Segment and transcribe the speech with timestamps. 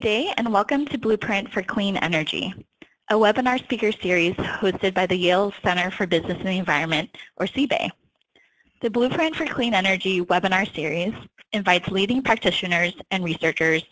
[0.00, 2.54] day and welcome to Blueprint for Clean Energy,
[3.10, 7.44] a webinar speaker series hosted by the Yale Center for Business and the Environment, or
[7.44, 7.90] CBAE.
[8.80, 11.12] The Blueprint for Clean Energy webinar series
[11.52, 13.82] invites leading practitioners and researchers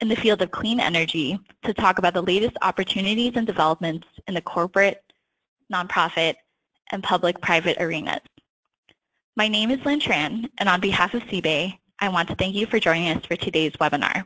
[0.00, 4.34] in the field of clean energy to talk about the latest opportunities and developments in
[4.34, 5.04] the corporate,
[5.72, 6.34] nonprofit,
[6.90, 8.22] and public-private arenas.
[9.36, 12.66] My name is Lynn Tran, and on behalf of CBAE, I want to thank you
[12.66, 14.24] for joining us for today's webinar,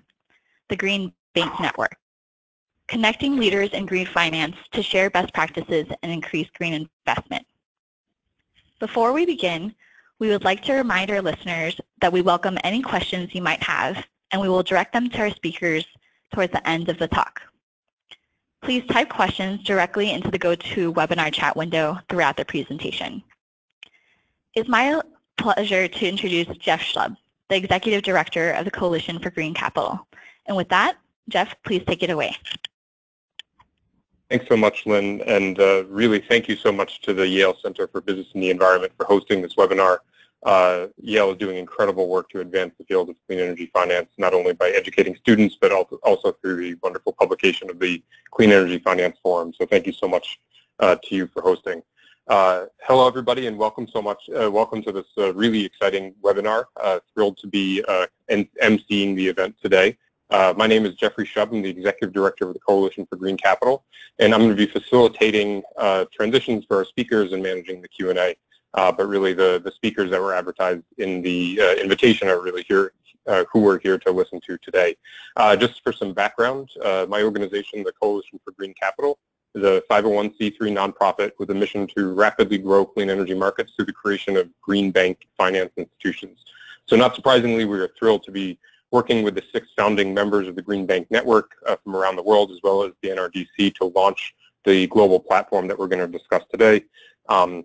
[0.71, 1.13] the Green
[1.61, 1.97] Network,
[2.89, 7.47] connecting leaders in green finance to share best practices and increase green investment.
[8.79, 9.75] Before we begin,
[10.19, 14.05] we would like to remind our listeners that we welcome any questions you might have,
[14.31, 15.87] and we will direct them to our speakers
[16.33, 17.41] towards the end of the talk.
[18.63, 23.23] Please type questions directly into the GoToWebinar chat window throughout the presentation.
[24.55, 25.01] It's my
[25.37, 27.17] pleasure to introduce Jeff Schub,
[27.49, 30.07] the Executive Director of the Coalition for Green Capital.
[30.47, 30.97] And with that,
[31.29, 32.37] Jeff, please take it away.
[34.31, 37.87] Thanks so much, Lynn, and uh, really thank you so much to the Yale Center
[37.89, 39.99] for Business and the Environment for hosting this webinar.
[40.43, 44.35] Uh, Yale is doing incredible work to advance the field of clean energy finance, not
[44.35, 49.17] only by educating students, but also, through the wonderful publication of the Clean Energy Finance
[49.23, 49.53] Forum.
[49.59, 50.39] So thank you so much
[50.79, 51.83] uh, to you for hosting.
[52.29, 54.29] Uh, hello, everybody, and welcome so much.
[54.29, 56.65] Uh, welcome to this uh, really exciting webinar.
[57.15, 57.83] thrilled to be
[58.31, 59.97] emceeing the event today.
[60.31, 61.53] Uh, my name is Jeffrey Schub.
[61.53, 63.85] I'm the Executive Director of the Coalition for Green Capital,
[64.19, 68.37] and I'm going to be facilitating uh, transitions for our speakers and managing the Q&A.
[68.75, 72.63] Uh, but really, the, the speakers that were advertised in the uh, invitation are really
[72.69, 72.93] here,
[73.27, 74.95] uh, who we're here to listen to today.
[75.37, 76.69] Uh, just for some background,
[77.09, 79.19] my organization, the Coalition for Green Capital,
[79.55, 83.93] is a 501c3 nonprofit with a mission to rapidly grow clean energy markets through the
[83.95, 86.45] creation of green bank finance institutions.
[86.87, 88.59] So not surprisingly, we are thrilled to be
[88.91, 92.23] working with the six founding members of the Green Bank Network uh, from around the
[92.23, 96.19] world, as well as the NRDC, to launch the global platform that we're going to
[96.19, 96.85] discuss today.
[97.29, 97.65] Um,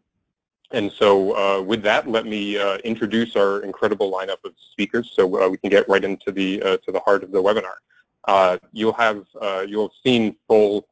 [0.72, 5.42] and so uh, with that, let me uh, introduce our incredible lineup of speakers so
[5.42, 7.76] uh, we can get right into the, uh, to the heart of the webinar.
[8.26, 9.26] Uh, you'll, have,
[9.68, 10.88] you'll have seen full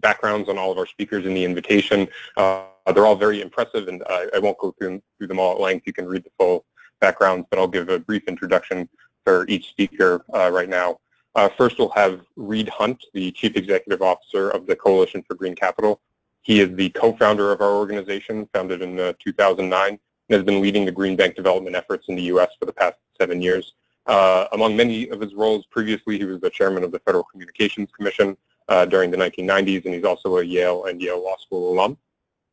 [0.00, 2.08] backgrounds on all of our speakers in the invitation.
[2.36, 5.86] they're all very impressive, and I won't go through, through them all at length.
[5.86, 6.64] You can read the full
[7.00, 8.88] backgrounds, but I'll give a brief introduction
[9.24, 10.98] for each speaker uh, right now.
[11.34, 15.54] Uh, first, we'll have Reed Hundt, the Chief Executive Officer of the Coalition for Green
[15.54, 16.00] Capital.
[16.42, 20.84] He is the co-founder of our organization, founded in uh, 2009, and has been leading
[20.84, 22.50] the green bank development efforts in the U.S.
[22.58, 23.74] for the past seven years.
[24.06, 27.90] Uh, among many of his roles previously, he was the chairman of the Federal Communications
[27.96, 28.36] Commission
[28.68, 31.96] uh, during the 1990s, and he's also a Yale and Yale Law School alum.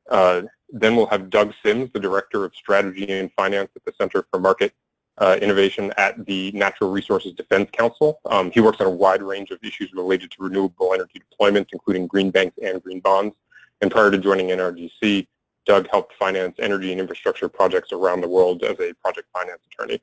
[0.10, 4.26] Uh, then we'll have Doug Sims, the Director of Strategy and Finance at the Center
[4.32, 4.74] for Market
[5.18, 8.20] uh, Innovation at the Natural Resources Defense Council.
[8.26, 12.08] Um, he works on a wide range of issues related to renewable energy deployment, including
[12.08, 13.36] green banks and green bonds.
[13.82, 15.28] And prior to joining NRDC,
[15.66, 20.02] Doug helped finance energy and infrastructure projects around the world as a project finance attorney.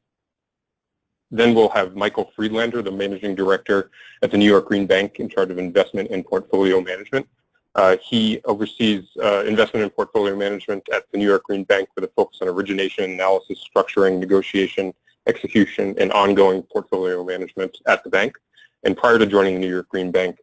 [1.30, 3.90] Then we'll have Michael Friedlander, the Managing Director
[4.22, 7.26] at the New York Green Bank in charge of investment and portfolio management.
[7.74, 12.04] Uh, he oversees uh, investment and portfolio management at the New York Green Bank with
[12.04, 14.94] a focus on origination, analysis, structuring, negotiation,
[15.26, 18.36] execution, and ongoing portfolio management at the bank.
[18.84, 20.38] And prior to joining the New York Green Bank,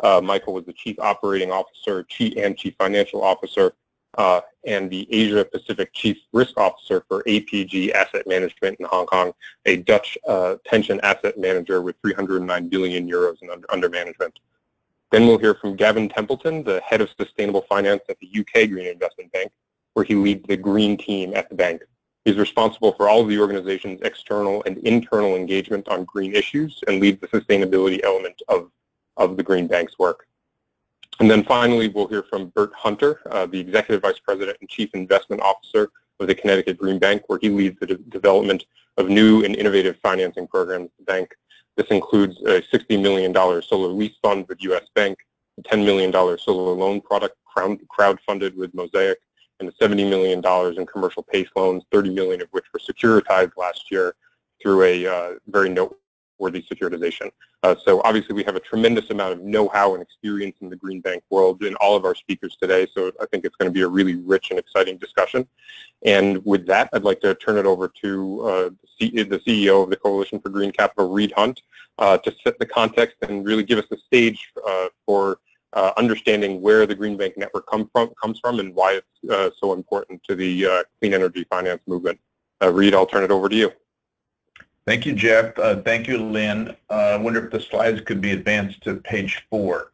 [0.00, 3.72] uh, Michael was the Chief Operating Officer chief and Chief Financial Officer
[4.18, 9.32] uh, and the Asia Pacific Chief Risk Officer for APG Asset Management in Hong Kong,
[9.64, 14.38] a Dutch uh, pension asset manager with 309 billion euros in under, under management.
[15.12, 18.86] Then we'll hear from Gavin Templeton, the head of sustainable finance at the UK Green
[18.86, 19.52] Investment Bank,
[19.94, 21.82] where he leads the green team at the bank.
[22.24, 27.00] He's responsible for all of the organization's external and internal engagement on green issues and
[27.00, 28.70] leads the sustainability element of,
[29.16, 30.26] of the Green Bank's work.
[31.20, 34.92] And then finally, we'll hear from Bert Hunter, uh, the Executive Vice President and Chief
[34.92, 38.64] Investment Officer of the Connecticut Green Bank, where he leads the de development
[38.96, 41.36] of new and innovative financing programs at the bank
[41.76, 44.84] this includes a $60 million solar lease fund with U.S.
[44.94, 45.18] Bank,
[45.58, 47.36] a $10 million solar loan product
[47.88, 49.18] crowd-funded with Mosaic,
[49.60, 50.42] and $70 million
[50.78, 54.14] in commercial PACE loans, 30 million of which were securitized last year
[54.62, 56.00] through a uh, very noteworthy
[56.38, 57.30] worthy securitization.
[57.62, 61.00] Uh, so obviously we have a tremendous amount of know-how and experience in the green
[61.00, 63.82] bank world in all of our speakers today, so I think it's going to be
[63.82, 65.46] a really rich and exciting discussion.
[66.04, 69.96] And with that, I'd like to turn it over to uh, the CEO of the
[69.96, 71.62] Coalition for Green Capital, Reed Hundt,
[71.98, 75.38] uh, to set the context and really give us the stage uh, for
[75.72, 79.50] uh, understanding where the Green Bank Network come from, comes from and why it's uh,
[79.58, 82.18] so important to the clean energy finance movement.
[82.62, 83.72] Reed, I'll turn it over to you.
[84.86, 85.58] Thank you, Jeff.
[85.58, 86.76] Uh, thank you, Lynn.
[86.88, 89.92] Uh, I wonder if the slides could be advanced to page four.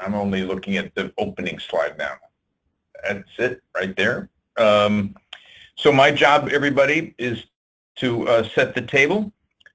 [0.00, 2.14] I'm only looking at the opening slide now.
[3.04, 4.28] That's it right there.
[4.56, 5.14] Um,
[5.76, 7.44] so my job, everybody, is
[7.96, 9.32] to uh, set the table.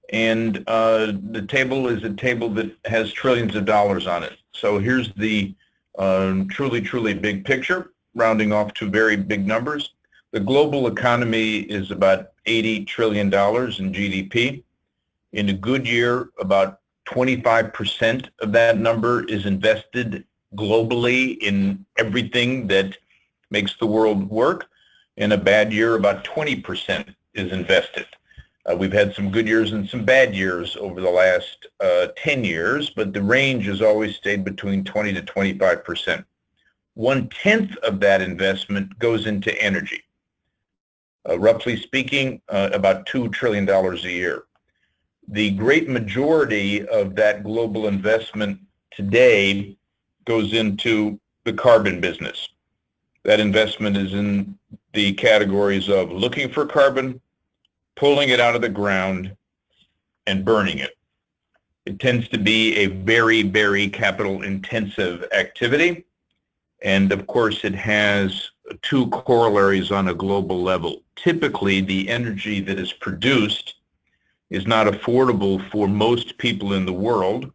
[0.09, 4.37] And uh, the table is a table that has trillions of dollars on it.
[4.51, 5.55] So here's the
[5.97, 9.93] um, truly, truly big picture, rounding off to very big numbers.
[10.33, 14.61] The global economy is about $80 trillion in GDP.
[15.31, 20.25] In a good year, about 25% of that number is invested
[20.57, 22.97] globally in everything that
[23.51, 24.67] makes the world work.
[25.15, 28.05] In a bad year, about 20% is invested.
[28.69, 32.43] Uh, we've had some good years and some bad years over the last uh, 10
[32.43, 36.25] years, but the range has always stayed between 20 to 25%.
[36.95, 40.03] One-tenth of that investment goes into energy.
[41.27, 44.43] Uh, roughly speaking, uh, about $2 trillion a year.
[45.27, 48.59] The great majority of that global investment
[48.91, 49.77] today
[50.23, 52.47] goes into the carbon business.
[53.23, 54.57] That investment is in
[54.93, 57.19] the categories of looking for carbon,
[57.97, 59.35] pulling it out of the ground,
[60.27, 60.97] and burning it.
[61.85, 66.05] It tends to be a very, very capital intensive activity.
[66.81, 68.51] And of course, it has
[68.81, 71.03] two corollaries on a global level.
[71.15, 73.75] Typically, the energy that is produced
[74.49, 77.51] is not affordable for most people in the world,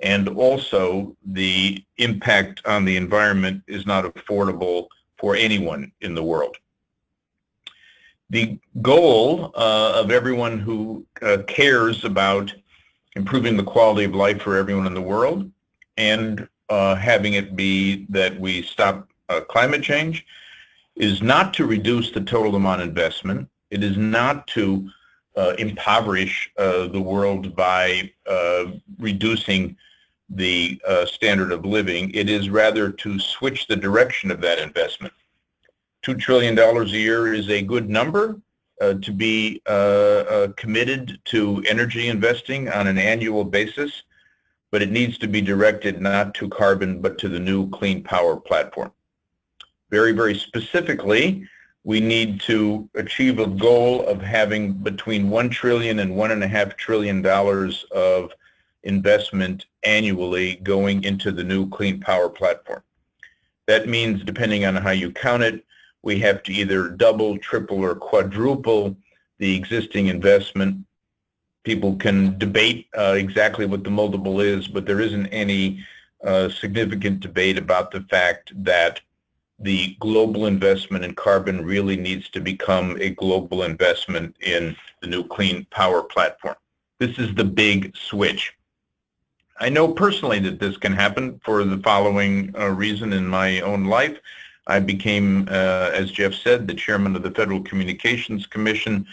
[0.00, 4.86] and also the impact on the environment is not affordable
[5.18, 6.56] for anyone in the world.
[8.30, 12.52] The goal uh, of everyone who uh, cares about
[13.14, 15.50] improving the quality of life for everyone in the world
[15.96, 20.26] and uh, having it be that we stop uh, climate change
[20.96, 23.48] is not to reduce the total amount of investment.
[23.70, 24.88] It is not to
[25.36, 28.66] uh, impoverish uh, the world by uh,
[28.98, 29.76] reducing
[30.30, 32.10] the uh, standard of living.
[32.14, 35.12] It is rather to switch the direction of that investment.
[36.04, 38.40] $2 trillion a year is a good number
[38.80, 44.02] uh, to be uh, committed to energy investing on an annual basis,
[44.70, 48.36] but it needs to be directed not to carbon, but to the new clean power
[48.36, 48.92] platform
[49.90, 51.48] very, very specifically,
[51.84, 56.48] we need to achieve a goal of having between one trillion and one and a
[56.48, 58.32] half trillion dollars of
[58.82, 62.82] investment annually going into the new clean power platform.
[63.66, 65.64] That means, depending on how you count it,
[66.02, 68.96] we have to either double, triple, or quadruple
[69.38, 70.84] the existing investment.
[71.64, 75.84] People can debate uh, exactly what the multiple is, but there isn't any
[76.24, 79.00] uh, significant debate about the fact that
[79.58, 85.26] the global investment in carbon really needs to become a global investment in the new
[85.26, 86.56] clean power platform.
[86.98, 88.54] This is the big switch.
[89.58, 93.84] I know personally that this can happen for the following uh, reason in my own
[93.84, 94.18] life.
[94.66, 99.06] I became, uh, as Jeff said, the chairman of the Federal Communications Commission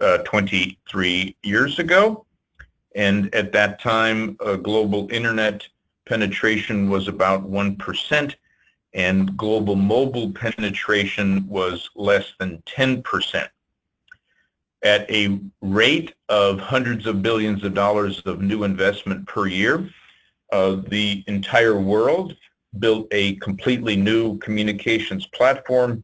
[0.00, 2.24] uh, 23 years ago.
[2.94, 5.66] And at that time, uh, global internet
[6.06, 8.34] penetration was about 1%
[8.94, 13.48] and global mobile penetration was less than 10%.
[14.82, 19.88] At a rate of hundreds of billions of dollars of new investment per year,
[20.52, 22.34] uh, the entire world
[22.78, 26.02] built a completely new communications platform.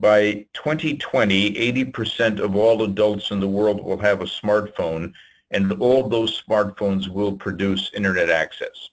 [0.00, 1.54] By 2020,
[1.84, 5.12] 80% of all adults in the world will have a smartphone,
[5.52, 8.90] and all those smartphones will produce internet access.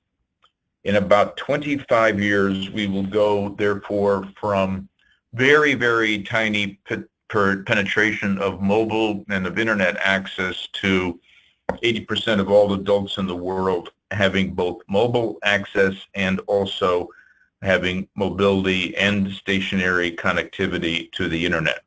[0.90, 4.90] In about 25 years, we will go, therefore, from
[5.36, 6.80] very, very tiny
[7.30, 11.20] penetration of mobile and of internet access to
[11.84, 17.08] 80% of all adults in the world having both mobile access and also
[17.62, 21.82] having mobility and stationary connectivity to the internet.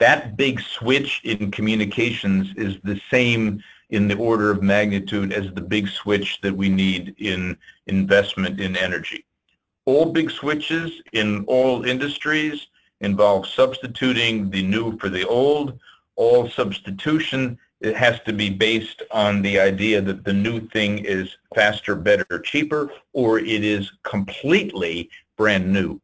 [0.00, 5.60] That big switch in communications is the same in the order of magnitude as the
[5.60, 9.24] big switch that we need in investment in energy.
[9.86, 12.66] All big switches in all industries
[13.00, 15.78] involve substituting the new for the old.
[16.16, 21.36] All substitution it has to be based on the idea that the new thing is
[21.54, 26.00] faster, better, cheaper, or it is completely brand new.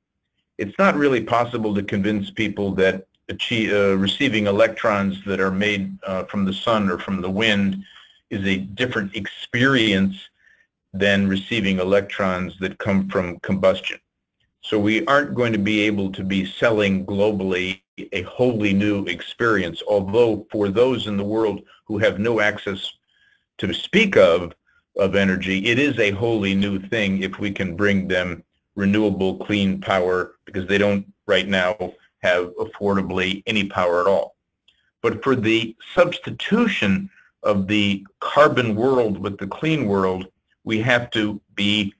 [0.56, 6.44] It's not really possible to convince people that receiving electrons that are made uh, from
[6.44, 7.82] the sun or from the wind
[8.30, 10.16] is a different experience
[10.92, 13.98] than receiving electrons that come from combustion.
[14.62, 17.80] So we aren't going to be able to be selling globally
[18.12, 22.92] a wholly new experience, although for those in the world who have no access
[23.58, 24.52] to speak of,
[24.96, 28.42] of energy, it is a wholly new thing if we can bring them
[28.74, 31.76] renewable clean power because they don't right now
[32.24, 34.34] have affordably any power at all.
[35.02, 37.10] But for the substitution
[37.42, 40.26] of the carbon world with the clean world,
[40.64, 41.92] we have to be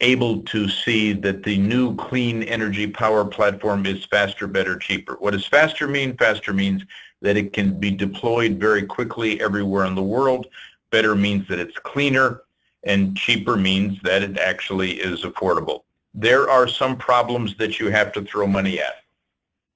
[0.00, 5.14] able to see that the new clean energy power platform is faster, better, cheaper.
[5.20, 6.16] What does faster mean?
[6.16, 6.82] Faster means
[7.22, 10.48] that it can be deployed very quickly everywhere in the world.
[10.90, 12.42] Better means that it's cleaner,
[12.82, 15.84] and cheaper means that it actually is affordable.
[16.12, 19.03] There are some problems that you have to throw money at.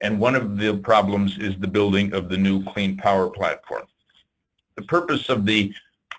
[0.00, 3.84] And one of the problems is the building of the new clean power platform.
[4.76, 5.72] The purpose of the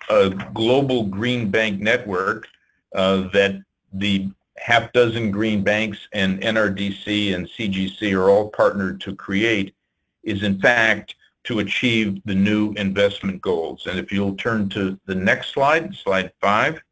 [0.08, 2.46] uh, global green bank network
[2.94, 3.62] uh, that
[3.94, 9.74] the half dozen green banks and NRDC and CGC are all partnered to create
[10.22, 13.86] is in fact to achieve the new investment goals.
[13.86, 16.82] And if you'll turn to the next slide, slide five.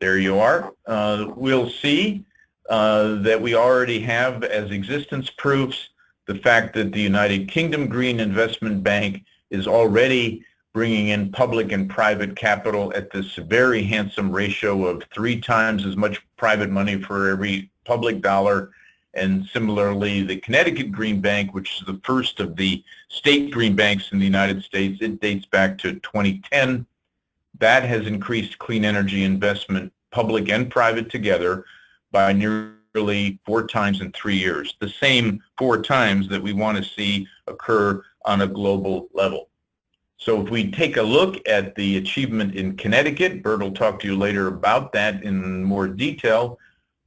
[0.00, 0.72] There you are.
[0.86, 2.24] Uh, we'll see
[2.70, 5.88] uh, that we already have as existence proofs
[6.26, 11.88] the fact that the United Kingdom Green Investment Bank is already bringing in public and
[11.88, 17.28] private capital at this very handsome ratio of three times as much private money for
[17.28, 18.70] every public dollar.
[19.12, 24.10] And similarly, the Connecticut Green Bank, which is the first of the state green banks
[24.10, 26.84] in the United States, it dates back to 2010.
[27.60, 31.64] That has increased clean energy investment, public and private together,
[32.14, 36.90] by nearly four times in three years, the same four times that we want to
[36.90, 39.48] see occur on a global level.
[40.18, 44.06] So if we take a look at the achievement in Connecticut, Bert will talk to
[44.06, 46.56] you later about that in more detail,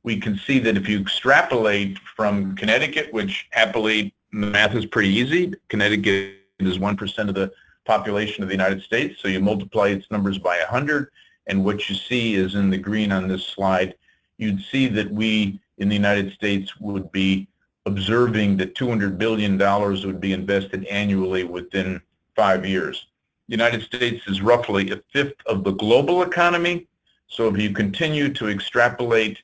[0.04, 5.10] we can see that if you extrapolate from Connecticut, which happily the math is pretty
[5.10, 7.50] easy, Connecticut is 1% of the
[7.86, 11.10] population of the United States, so you multiply its numbers by 100,
[11.48, 13.96] and what you see is in the green on this slide,
[14.38, 17.48] you'd see that we in the United States would be
[17.86, 22.02] observing that $200 billion would be invested annually within
[22.36, 23.08] five years.
[23.48, 26.88] The United States is roughly a fifth of the global economy.
[27.28, 29.40] So if you continue to extrapolate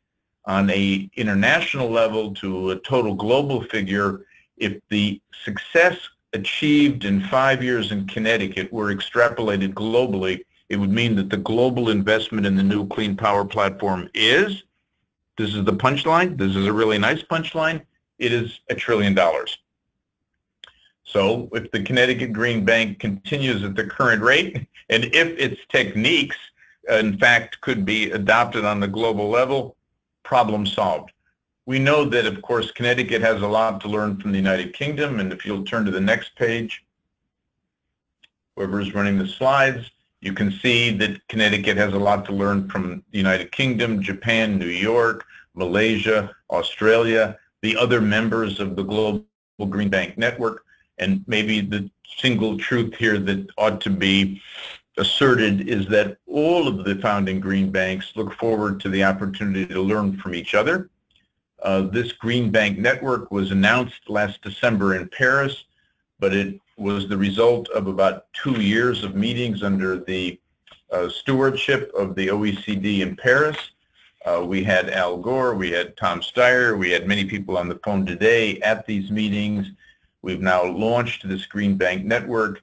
[0.46, 4.26] on a international level to a total global figure,
[4.58, 5.98] if the success
[6.34, 11.90] achieved in five years in Connecticut were extrapolated globally, it would mean that the global
[11.90, 14.64] investment in the new clean power platform is,
[15.38, 17.82] this is the punchline, this is a really nice punchline,
[18.20, 19.58] it is a trillion dollars.
[21.04, 26.38] So if the Connecticut Green Bank continues at the current rate, and if its techniques,
[26.90, 29.75] uh, in fact, could be adopted on the global level,
[30.24, 31.12] problem solved.
[31.66, 35.20] We know that, of course, Connecticut has a lot to learn from the United Kingdom,
[35.20, 36.84] and if you'll turn to the next page,
[38.56, 39.90] whoever's running the slides,
[40.24, 44.58] you can see that Connecticut has a lot to learn from the United Kingdom, Japan,
[44.58, 49.25] New York, Malaysia, Australia, the other members of the Global
[49.70, 50.63] Green Bank Network.
[50.98, 54.42] And maybe the single truth here that ought to be
[54.98, 59.82] asserted is that all of the founding green banks look forward to the opportunity to
[59.82, 60.89] learn from each other.
[61.62, 65.65] Uh, this Green Bank Network was announced last December in Paris,
[66.20, 70.39] but it was the result of about two years of meetings under the
[70.92, 73.58] uh, stewardship of the OECD in Paris.
[74.25, 77.80] Uh, we had Al Gore, we had Tom Steyer, we had many people on the
[77.84, 79.68] phone today at these meetings.
[80.22, 82.62] We've now launched this Green Bank Network.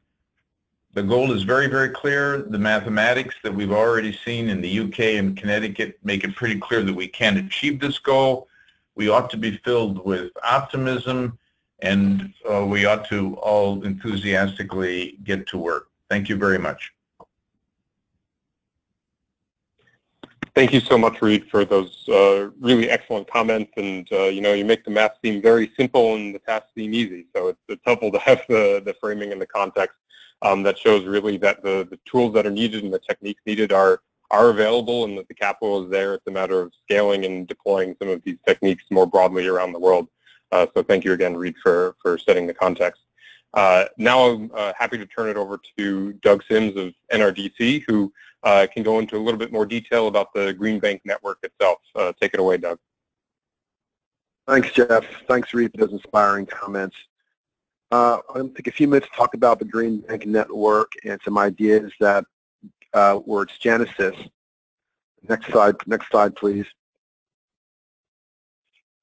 [0.95, 2.43] The goal is very, very clear.
[2.43, 6.83] The mathematics that we've already seen in the UK and Connecticut make it pretty clear
[6.83, 8.49] that we can achieve this goal.
[8.97, 11.39] We ought to be filled with optimism
[11.83, 15.89] and uh, we ought to all enthusiastically get to work.
[16.09, 16.93] Thank you very much.
[20.55, 23.73] Thank you so much, Reed, for those uh, really excellent comments.
[23.77, 26.93] And, uh, you know, you make the math seem very simple and the task seem
[26.93, 27.27] easy.
[27.35, 29.97] So it's, it's helpful to have the, the framing and the context
[30.43, 33.73] um, that shows really that the, the tools that are needed and the techniques needed
[33.73, 34.01] are,
[34.33, 36.15] are available and that the capital is there.
[36.15, 39.79] It's a matter of scaling and deploying some of these techniques more broadly around the
[39.79, 40.09] world.
[40.53, 43.03] Uh, so thank you again, Reed, for, for setting the context.
[43.55, 48.13] Uh, now I'm uh, happy to turn it over to Doug Sims of NRDC, who
[48.45, 51.79] can go into a little bit more detail about the Green Bank network itself.
[52.21, 52.79] Take it away, Doug.
[54.47, 55.05] Thanks, Jeff.
[55.29, 56.97] Thanks, Reed, for those inspiring comments.
[57.93, 60.93] Uh, I'm going to take a few minutes to talk about the Green Bank Network
[61.05, 62.25] and some ideas that
[62.95, 64.15] uh, were its genesis.
[65.29, 66.67] Next slide, next slide, please.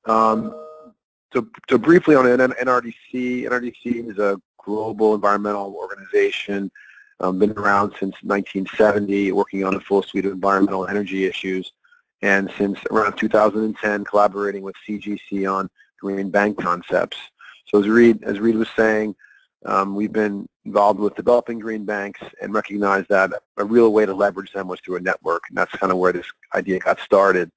[0.05, 0.55] Um,
[1.34, 6.72] so, so briefly on NRDC, NRDC is a global environmental organization,
[7.19, 11.74] um, been around since 1970, working on a full suite of environmental energy issues,
[12.22, 15.69] and since around 2010, collaborating with CGC on
[16.00, 17.17] green bank concepts.
[17.65, 19.15] So as Reed, as Reed was saying,
[19.65, 24.13] um, we've been involved with developing green banks and recognize that a real way to
[24.13, 27.51] leverage them was through a network, and that's kind of where this idea got started.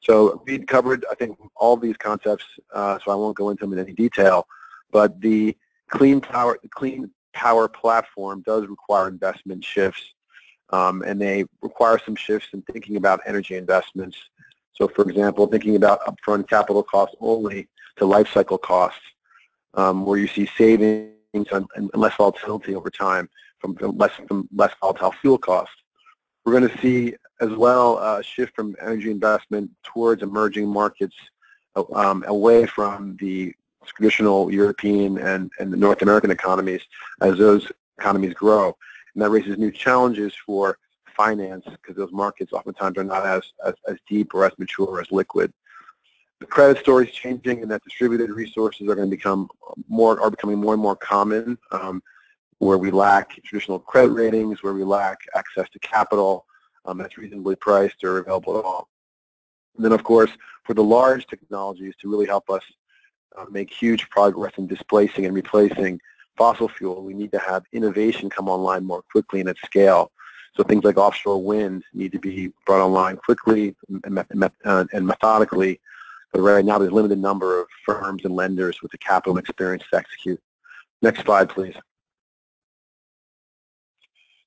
[0.00, 3.72] So we covered, I think, all these concepts, uh, so I won't go into them
[3.72, 4.46] in any detail,
[4.90, 5.56] but the
[5.88, 10.02] clean power, clean power platform does require investment shifts,
[10.70, 14.16] um, and they require some shifts in thinking about energy investments.
[14.72, 19.00] So for example, thinking about upfront capital costs only to life cycle costs,
[19.74, 23.28] um, where you see savings and, less volatility over time
[23.58, 25.74] from less from less volatile fuel costs.
[26.44, 31.14] We're going to see as well a shift from energy investment towards emerging markets
[31.94, 33.54] um, away from the
[33.84, 36.82] traditional European and, and the North American economies
[37.20, 38.76] as those economies grow.
[39.14, 40.78] And that raises new challenges for
[41.16, 45.00] finance because those markets oftentimes are not as, as, as deep or as mature or
[45.00, 45.52] as liquid.
[46.40, 49.48] The credit story is changing and that distributed resources are going to become
[49.88, 51.58] more, are becoming more and more common.
[51.72, 52.02] Um,
[52.58, 56.44] where we lack traditional credit ratings, where we lack access to capital
[56.88, 58.88] um, that's reasonably priced or available at all.
[59.76, 60.30] And then, of course,
[60.64, 62.62] for the large technologies to really help us
[63.36, 66.00] uh, make huge progress in displacing and replacing
[66.36, 70.10] fossil fuel, we need to have innovation come online more quickly and at scale.
[70.56, 74.24] So things like offshore wind need to be brought online quickly and,
[74.64, 75.80] uh, and methodically.
[76.32, 79.46] But right now, there's a limited number of firms and lenders with the capital and
[79.46, 80.40] experience to execute.
[81.02, 81.76] Next slide, please.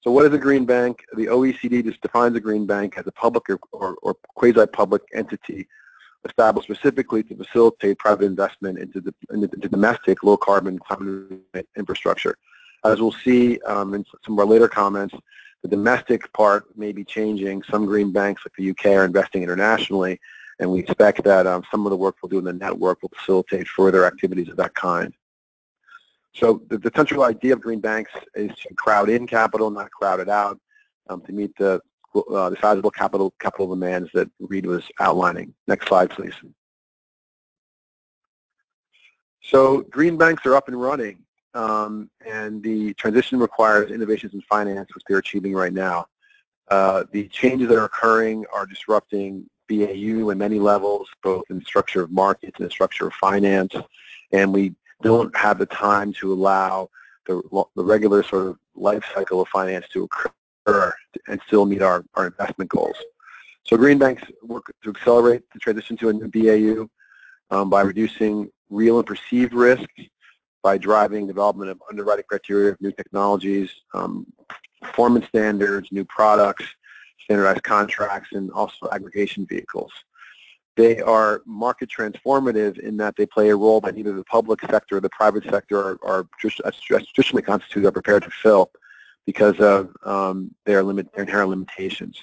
[0.03, 1.05] So what is a green bank?
[1.15, 5.67] The OECD just defines a green bank as a public or, or, or quasi-public entity
[6.25, 12.36] established specifically to facilitate private investment into, the, into, domestic low-carbon climate infrastructure.
[12.84, 15.15] As we'll see um, in some of our later comments,
[15.62, 17.62] the domestic part may be changing.
[17.63, 20.19] Some green banks like the UK are investing internationally,
[20.60, 23.12] and we expect that um, some of the work we'll do in the network will
[23.15, 25.13] facilitate further activities of that kind.
[26.34, 30.20] So the, the central idea of green banks is to crowd in capital, not crowd
[30.20, 30.60] it out,
[31.10, 31.82] um, to meet the,
[32.15, 35.54] uh, the sizable capital capital demands that Reed was outlining.
[35.67, 36.34] Next slide, please.
[39.44, 41.20] So green banks are up and running,
[41.54, 46.06] um, and the transition requires innovations in finance, which they're achieving right now.
[46.70, 51.65] Uh, the changes that are occurring are disrupting BAU in many levels, both in the
[51.65, 53.74] structure of markets and the structure of finance,
[54.32, 56.90] and we don't have the time to allow
[57.28, 57.42] the,
[57.76, 60.94] the regular sort of life cycle of finance to occur
[61.28, 62.96] and still meet our, our investment goals.
[63.64, 66.90] So green banks work to accelerate the transition to a new BAU
[67.56, 69.90] um, by reducing real and perceived risk,
[70.64, 74.26] by driving development of underwriting criteria of new technologies, um,
[74.82, 76.66] performance standards, new products,
[77.24, 79.92] standardized contracts, and also aggregation vehicles.
[80.77, 84.97] They are market transformative in that they play a role that either the public sector
[84.97, 88.71] or the private sector are, are traditionally constituted are prepared to fill
[89.25, 92.17] because of um, their, limit, their inherent limitations.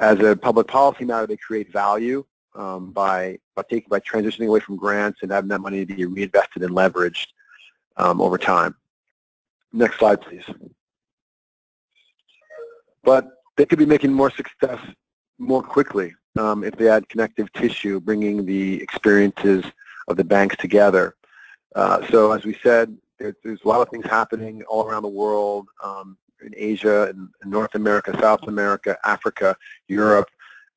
[0.00, 4.60] As a public policy matter, they create value um, by, by, taking, by transitioning away
[4.60, 7.26] from grants and having that money to be reinvested and leveraged
[7.96, 8.76] um, over time.
[9.72, 10.44] Next slide, please.
[13.02, 14.78] But they could be making more success
[15.38, 19.64] more quickly um, if they add connective tissue, bringing the experiences
[20.08, 21.16] of the banks together.
[21.74, 25.08] Uh, so as we said, there, there's a lot of things happening all around the
[25.08, 29.56] world, um, in Asia, in, North America, South America, Africa,
[29.88, 30.28] Europe,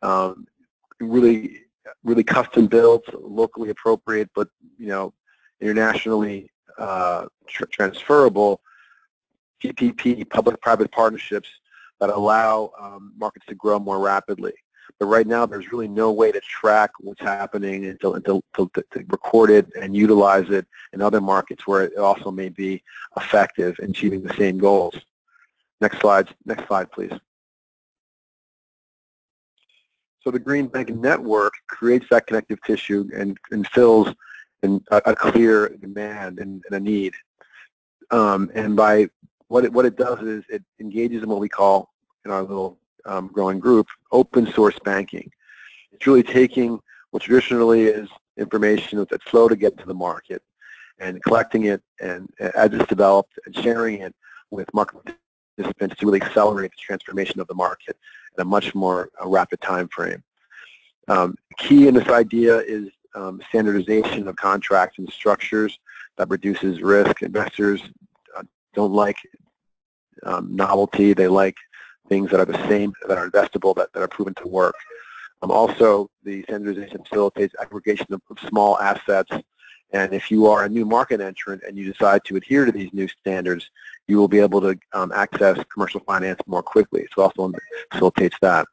[0.01, 0.45] um,
[0.99, 1.61] really,
[2.03, 5.13] really custom built, locally appropriate, but you know,
[5.61, 8.59] internationally uh, tr transferable
[9.63, 11.47] PPP, public-private partnerships
[11.99, 14.53] that allow um, markets to grow more rapidly.
[14.99, 19.05] But right now, there's really no way to track what's happening until, until, to, to
[19.09, 22.83] record it and utilize it in other markets where it also may be
[23.17, 24.95] effective in achieving the same goals.
[25.81, 27.11] Next slide, next slide, please.
[30.21, 34.07] So the Green Bank Network creates that connective tissue and, and fills
[34.61, 37.13] in a, a clear demand and, and a need.
[38.11, 39.09] Um, and by
[39.47, 41.89] what it, what it does is it engages in what we call
[42.23, 45.31] in our little um, growing group, open source banking.
[45.91, 46.79] It's really taking
[47.11, 50.41] what traditionally is information that's slow to get to the market
[50.99, 54.15] and collecting it and as it's developed and sharing it
[54.51, 55.15] with market
[55.57, 57.97] participants to really accelerate the transformation of the market
[58.35, 60.23] in a much more rapid time frame.
[61.07, 65.77] Um, key in this idea is um, standardization of contracts and structures
[66.17, 67.21] that reduces risk.
[67.21, 67.81] Investors
[68.35, 69.17] uh, don't like
[70.23, 71.13] um, novelty.
[71.13, 71.55] They like
[72.09, 74.75] things that are the same, that are investable, that, that are proven to work.
[75.41, 79.31] Um, also, the standardization facilitates aggregation of, of small assets
[79.93, 82.91] and if you are a new market entrant and you decide to adhere to these
[82.93, 83.69] new standards,
[84.07, 87.07] you will be able to um, access commercial finance more quickly.
[87.15, 87.51] So also
[87.91, 88.67] facilitates that.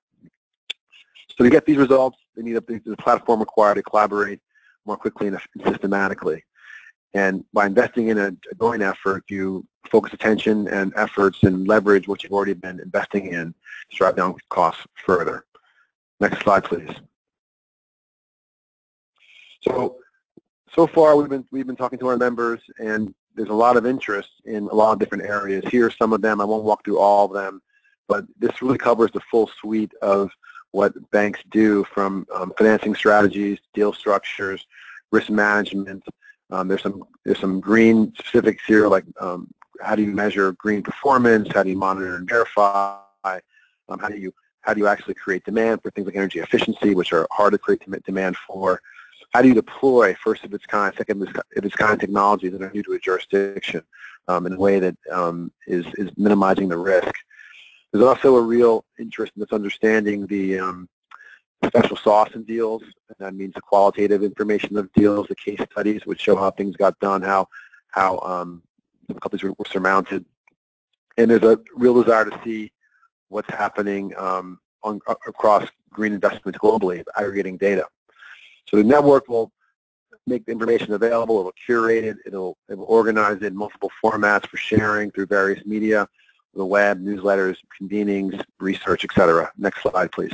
[1.37, 4.41] So to get these results, they need a, the platform required to collaborate
[4.87, 6.43] more quickly and systematically.
[7.13, 12.07] And by investing in a, a joint effort, you focus attention and efforts and leverage
[12.09, 13.55] what you've already been investing in
[13.91, 15.45] to drive down costs further.
[16.21, 16.91] Next slide, please.
[19.63, 19.97] So
[20.75, 23.87] so far we've been we've been talking to our members and there's a lot of
[23.87, 25.65] interest in a lot of different areas.
[25.71, 26.41] Here are some of them.
[26.41, 27.63] I won't walk through all of them,
[28.09, 30.31] but this really covers the full suite of
[30.73, 34.67] what banks do from um, financing strategies, deal structures,
[35.11, 36.05] risk management.
[36.51, 40.83] Um, there's some there's some green specifics here, like um, how do you measure green
[40.83, 41.49] performance?
[41.53, 42.99] How do you monitor and verify?
[43.25, 46.95] Um, how do you how do you actually create demand for things like energy efficiency,
[46.95, 48.81] which are hard to create demand for?
[49.33, 52.71] how do you deploy first of its kind, second of its kind technologies that are
[52.71, 53.83] new to a jurisdiction
[54.29, 57.13] um, in a way that um, is is minimizing the risk.
[57.93, 60.89] There's also a real interest in this understanding the um,
[61.65, 66.07] special sauce in deals, and that means the qualitative information of deals, the case studies
[66.07, 67.49] which show how things got done, how
[67.89, 68.63] how um,
[69.11, 70.25] difficulties were, were surmounted,
[71.17, 72.73] and there's a real desire to see
[73.29, 77.87] what's happening um, on, across green investments globally, aggregating data.
[78.67, 79.53] So the network will
[80.27, 84.57] make the information available, it'll curate it, it'll, it'll organize it in multiple formats for
[84.57, 86.09] sharing through various media,
[86.55, 89.51] the web, newsletters, convenings, research, etc.
[89.57, 90.33] Next slide, please.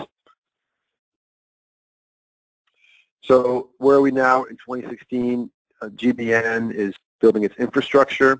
[3.22, 5.50] So where are we now in 2016?
[5.82, 8.38] Uh, GBN is building its infrastructure.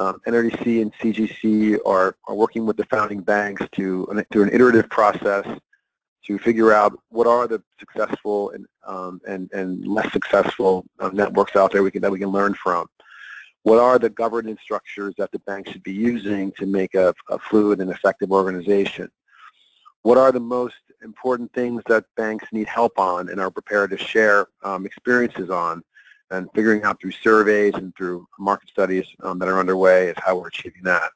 [0.00, 4.88] Um, NRDC and CGC are, are working with the founding banks to, through an iterative
[4.88, 5.46] process
[6.26, 11.54] to figure out what are the successful and um, and and less successful uh, networks
[11.54, 12.86] out there we can that we can learn from.
[13.62, 17.38] What are the governance structures that the bank should be using to make a, a
[17.38, 19.10] fluid and effective organization?
[20.00, 23.98] What are the most important things that banks need help on and are prepared to
[23.98, 25.82] share um, experiences on?
[26.30, 30.36] And figuring out through surveys and through market studies um, that are underway is how
[30.36, 31.10] we're achieving that.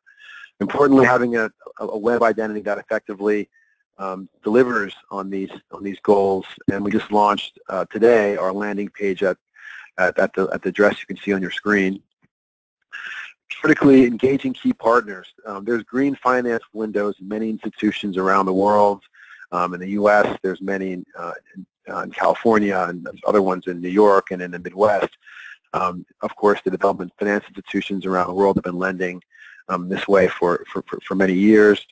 [0.61, 3.49] Importantly, having a, a web identity that effectively
[3.99, 6.47] um, delivers on these on these goals.
[6.71, 9.37] And we just launched uh, today our landing page at,
[9.99, 12.03] at, at the at the address you can see on your screen.
[13.61, 15.29] Critically engaging key partners.
[15.47, 19.03] Um, there's green finance windows in many institutions around the world.
[19.53, 23.89] Um, in the U.S., there's many uh, in, in, California and other ones in New
[23.89, 25.11] York and in the Midwest.
[25.73, 29.23] Um, of course, the development finance institutions around the world have been lending
[29.69, 31.85] um, this way for, for, for, for many years.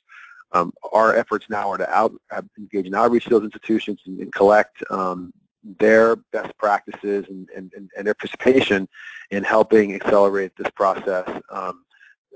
[0.52, 2.12] Um, our efforts now are to out,
[2.58, 5.32] engage in outreach to those institutions and, and collect um,
[5.78, 8.88] their best practices and, and, and, their participation
[9.30, 11.84] in helping accelerate this process um,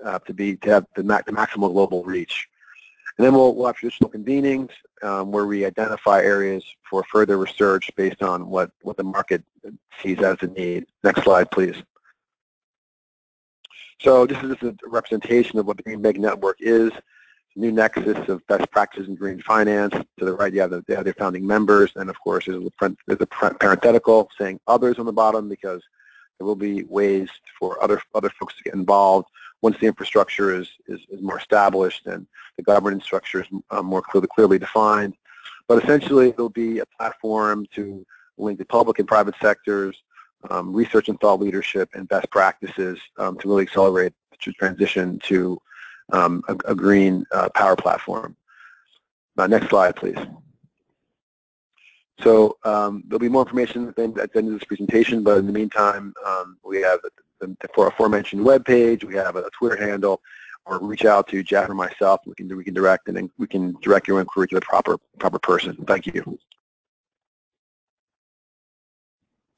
[0.05, 2.49] uh, to be to have the, ma the, maximal global reach.
[3.19, 4.71] And then we'll, we'll have traditional convenings
[5.03, 9.43] um, where we identify areas for further research based on what, what the market
[10.03, 10.87] sees as a need.
[11.03, 11.77] Next slide, please.
[14.01, 16.93] So this is a representation of what the Green Bank Network is
[17.57, 19.95] new nexus of best practices in green finance.
[20.19, 22.97] To the right, you have, the, have their founding members, and of course, there's a,
[23.07, 25.83] there's a parenthetical saying others on the bottom because
[26.39, 29.29] there will be ways for other other folks to get involved
[29.67, 32.25] once the infrastructure is is, is more established and
[32.57, 35.15] the governance structure is um, more clearly clearly defined.
[35.69, 38.07] But essentially, it'll be a platform to
[38.39, 39.95] link the public and private sectors,
[40.51, 44.13] um, research and thought leadership, and best practices um, to really accelerate
[44.45, 45.59] the transition to
[46.13, 48.37] um, a, a, green uh, power platform.
[49.37, 50.23] Uh, next slide, please.
[52.21, 55.53] So um, there'll be more information at the, end, of this presentation, but in the
[55.61, 57.01] meantime, um, we have
[57.41, 60.21] the, the aforementioned web page, we have a Twitter handle,
[60.67, 62.21] or reach out to Jeff or myself.
[62.27, 65.39] We can we can direct and we can direct your inquiry to the proper proper
[65.39, 65.77] person.
[65.87, 66.39] Thank you.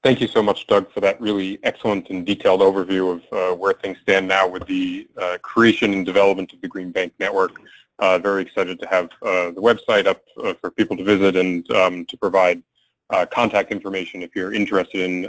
[0.05, 3.73] Thank you so much, Doug, for that really excellent and detailed overview of uh, where
[3.73, 7.61] things stand now with the uh, creation and development of the Green Bank Network.
[7.99, 11.69] Uh, very excited to have uh, the website up uh, for people to visit and
[11.73, 12.63] um, to provide
[13.11, 15.29] uh, contact information if you're interested in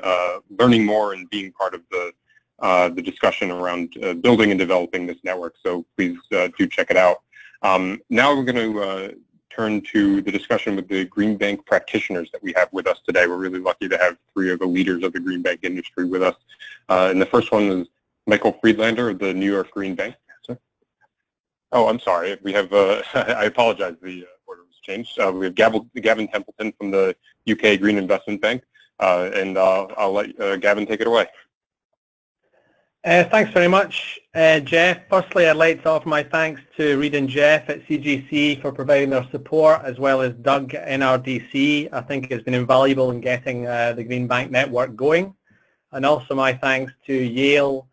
[0.59, 2.11] learning more and being part of the
[2.61, 5.55] the discussion around building and developing this network.
[5.63, 7.21] So please do check it out.
[7.61, 9.15] Um, now we're going to
[9.49, 13.27] turn to the discussion with the Green Bank practitioners that we have with us today.
[13.27, 16.23] We're really lucky to have three of the leaders of the Green Bank industry with
[16.23, 16.35] us.
[16.87, 17.87] Uh, and the first one is
[18.25, 20.15] Michael Friedlander of the New York Green Bank.
[21.71, 22.37] Oh, I'm sorry.
[22.41, 25.19] We have, uh, I apologize, the uh, order was changed.
[25.19, 27.15] Uh, we have Gavin Templeton from the
[27.49, 28.63] UK Green Investment Bank,
[28.99, 31.27] uh, and uh, I'll let uh, Gavin take it away.
[33.05, 34.99] Uh, thanks very much, uh, Jeff.
[35.09, 39.09] Firstly, I'd like to offer my thanks to Reed and Jeff at CGC for providing
[39.09, 41.87] their support, as well as Doug at NRDC.
[41.93, 45.33] I think it's been invaluable in getting uh, the Green Bank network going.
[45.93, 47.87] And also my thanks to Yale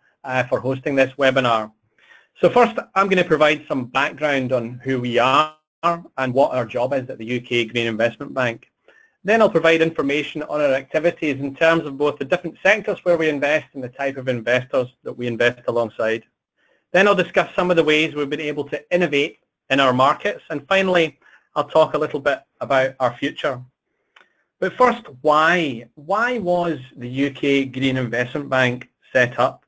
[0.48, 1.70] for hosting this webinar.
[2.40, 6.66] So first, I'm going to provide some background on who we are and what our
[6.66, 8.72] job is at the UK Green Investment Bank.
[9.26, 13.16] Then I'll provide information on our activities in terms of both the different sectors where
[13.16, 16.22] we invest and the type of investors that we invest alongside.
[16.92, 20.44] Then I'll discuss some of the ways we've been able to innovate in our markets.
[20.48, 21.18] And finally,
[21.56, 23.60] I'll talk a little bit about our future.
[24.60, 25.88] But first, why?
[25.96, 29.64] Why was the UK Green Investment Bank set up?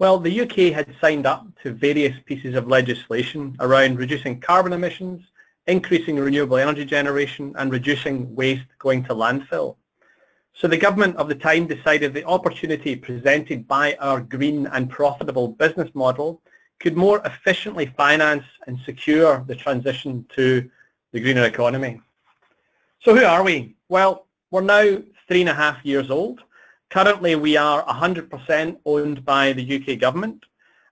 [0.00, 5.22] Well, the UK had signed up to various pieces of legislation around reducing carbon emissions,
[5.70, 9.76] increasing renewable energy generation and reducing waste going to landfill.
[10.54, 15.48] So the government of the time decided the opportunity presented by our green and profitable
[15.48, 16.42] business model
[16.80, 20.68] could more efficiently finance and secure the transition to
[21.12, 22.00] the greener economy.
[23.00, 23.76] So who are we?
[23.88, 26.42] Well, we're now three and a half years old
[26.90, 30.44] Currently, we are 100% owned by the UK government.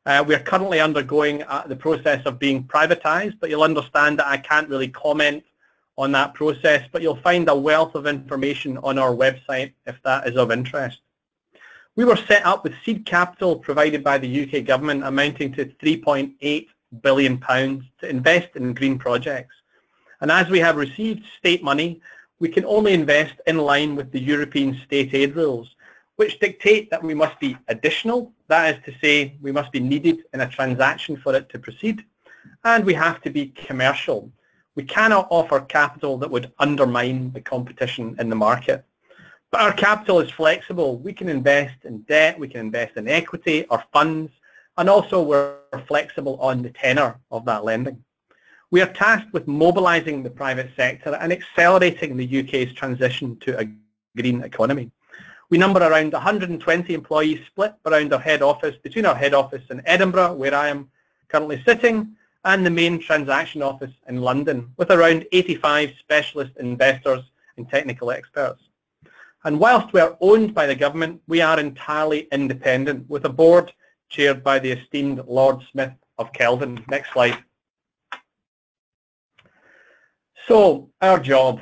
[0.09, 4.27] Uh, we are currently undergoing uh, the process of being privatised, but you'll understand that
[4.27, 5.45] I can't really comment
[5.99, 10.27] on that process, but you'll find a wealth of information on our website if that
[10.27, 11.01] is of interest.
[11.95, 16.69] We were set up with seed capital provided by the UK government amounting to £3.8
[17.03, 19.57] billion to invest in green projects.
[20.23, 22.01] And as we have received state money,
[22.39, 25.69] we can only invest in line with the European state aid rules
[26.19, 30.25] which dictate that we must be additional, that is to say we must be needed
[30.35, 32.05] in a transaction for it to proceed,
[32.65, 34.29] and we have to be commercial.
[34.75, 38.85] We cannot offer capital that would undermine the competition in the market.
[39.53, 40.99] But our capital is flexible.
[40.99, 44.33] We can invest in debt, we can invest in equity or funds,
[44.77, 45.55] and also we're
[45.87, 48.03] flexible on the tenor of that lending.
[48.73, 53.69] We are tasked with mobilising the private sector and accelerating the UK's transition to a
[54.17, 54.91] green economy.
[55.51, 59.81] We number around 120 employees split around our head office, between our head office in
[59.87, 60.91] Edinburgh, where I am
[61.29, 67.23] currently sitting, and the main transaction office in London, with around 85 specialist investors
[67.57, 68.63] and technical experts.
[69.45, 73.73] And whilst we are owned by the government, we are entirely independent, with a board
[74.11, 76.85] chaired by the esteemed Lord Smith of Kelvin.
[76.91, 77.39] Next slide.
[80.47, 81.61] So, our job.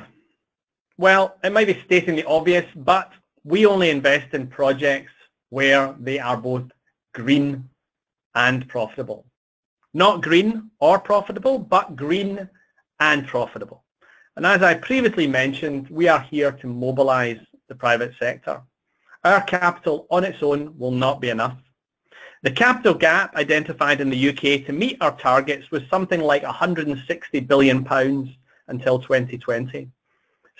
[0.97, 3.11] Well, it might be stating the obvious, but
[3.47, 5.13] we only invest in projects
[5.51, 6.65] where they are both
[7.13, 7.69] green
[8.35, 9.25] and profitable.
[9.93, 12.49] Not green or profitable, but green
[12.99, 13.85] and profitable.
[14.35, 18.61] And as I previously mentioned, we are here to mobilize the private sector.
[19.23, 21.57] Our capital on its own will not be enough.
[22.43, 27.39] The capital gap identified in the UK to meet our targets was something like 160
[27.39, 28.29] billion pounds
[28.67, 29.89] until 2020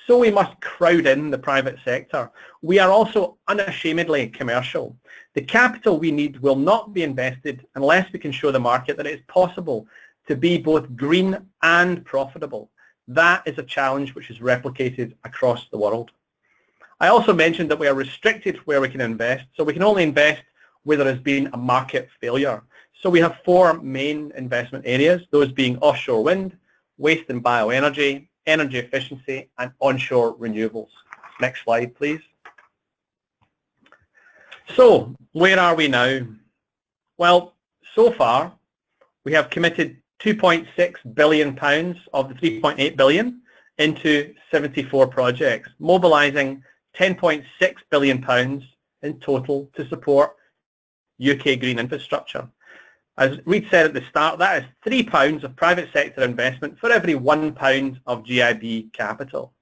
[0.08, 2.32] so we must crowd in the private sector.
[2.62, 4.96] We are also unashamedly commercial.
[5.34, 9.06] The capital we need will not be invested unless we can show the market that
[9.06, 9.86] it is possible
[10.30, 12.72] to be both green and profitable.
[13.10, 16.12] That is a challenge which is replicated across the world.
[17.02, 20.04] I also mentioned that we are restricted where we can invest, so we can only
[20.04, 20.42] invest
[20.84, 22.64] where there has been a market failure.
[23.02, 26.58] So we have four main investment areas, those being offshore wind,
[26.98, 30.90] waste and bioenergy, energy efficiency, and onshore renewables.
[31.40, 32.22] Next slide, please.
[34.76, 36.22] So, where are we now?
[37.18, 37.54] Well,
[37.96, 38.54] so far,
[39.24, 43.42] we have committed 2.6 billion pounds of the 3.8 billion
[43.78, 46.64] into 74 projects, mobilising
[46.98, 47.46] 10.6
[47.92, 48.64] billion pounds
[49.04, 50.36] in total to support
[51.22, 52.48] UK green infrastructure.
[53.20, 56.92] As Reed said at the start, that is three pounds of private sector investment for
[56.92, 59.54] every one pound of GIB capital.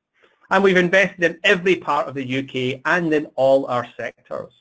[0.51, 4.51] And we've invested in every part of the UK and in all our sectors.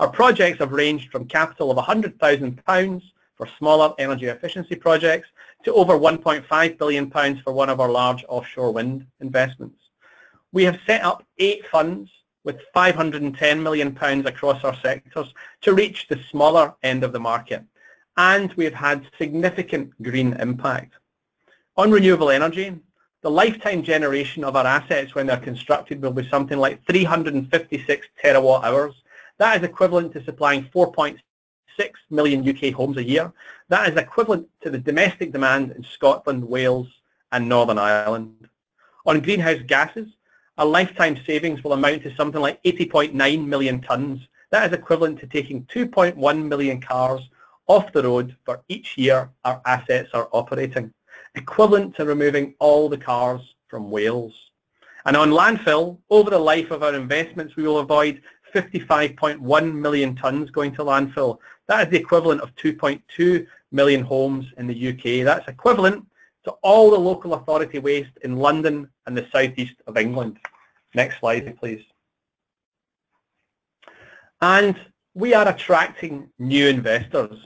[0.00, 3.02] Our projects have ranged from capital of £100,000
[3.36, 5.28] for smaller energy efficiency projects
[5.64, 7.10] to over £1.5 billion
[7.42, 9.78] for one of our large offshore wind investments.
[10.52, 12.10] We have set up eight funds
[12.44, 13.94] with £510 million
[14.26, 17.62] across our sectors to reach the smaller end of the market
[18.18, 20.92] and we've had significant green impact.
[21.76, 22.74] On renewable energy,
[23.22, 28.64] the lifetime generation of our assets when they're constructed will be something like 356 terawatt
[28.64, 28.94] hours.
[29.38, 31.20] That is equivalent to supplying 4.6
[32.10, 33.32] million UK homes a year.
[33.68, 36.88] That is equivalent to the domestic demand in Scotland, Wales
[37.30, 38.48] and Northern Ireland.
[39.06, 40.08] On greenhouse gases,
[40.58, 44.26] our lifetime savings will amount to something like 80.9 million tonnes.
[44.50, 47.20] That is equivalent to taking 2.1 million cars
[47.68, 50.92] off the road for each year our assets are operating,
[51.34, 54.34] equivalent to removing all the cars from Wales.
[55.04, 58.20] And on landfill, over the life of our investments, we will avoid
[58.54, 61.38] 55.1 million tonnes going to landfill.
[61.66, 65.24] That is the equivalent of 2.2 million homes in the UK.
[65.24, 66.06] That's equivalent
[66.44, 70.38] to all the local authority waste in London and the southeast of England.
[70.94, 71.84] Next slide, please.
[74.40, 74.78] And
[75.14, 77.36] we are attracting new investors.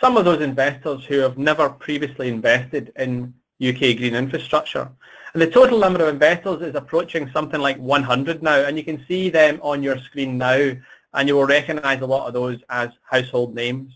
[0.00, 4.88] Some of those investors who have never previously invested in UK green infrastructure.
[5.34, 9.04] And the total number of investors is approaching something like 100 now, and you can
[9.06, 10.72] see them on your screen now,
[11.12, 13.92] and you will recognize a lot of those as household names.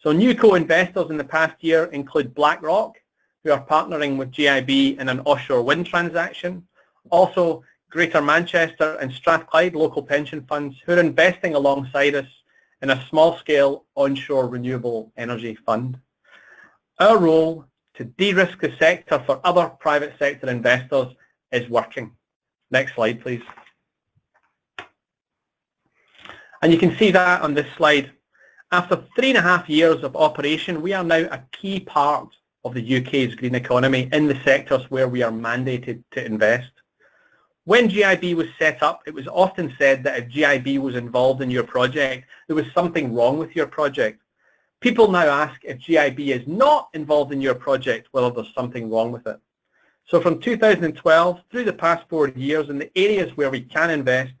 [0.00, 2.94] So new co-investors in the past year include BlackRock,
[3.42, 6.64] who are partnering with GIB in an offshore wind transaction.
[7.10, 12.26] Also, Greater Manchester and Strathclyde local pension funds who are investing alongside us
[12.82, 15.98] in a small-scale onshore renewable energy fund.
[16.98, 17.64] Our role
[17.94, 21.14] to de-risk the sector for other private sector investors
[21.52, 22.12] is working.
[22.70, 23.42] Next slide, please.
[26.62, 28.10] And you can see that on this slide.
[28.72, 32.28] After three and a half years of operation, we are now a key part
[32.64, 36.70] of the UK's green economy in the sectors where we are mandated to invest.
[37.64, 41.50] When GIB was set up, it was often said that if GIB was involved in
[41.50, 44.20] your project, there was something wrong with your project.
[44.80, 49.12] People now ask if GIB is not involved in your project, whether there's something wrong
[49.12, 49.38] with it.
[50.06, 54.32] So from 2012 through the past four years in the areas where we can invest,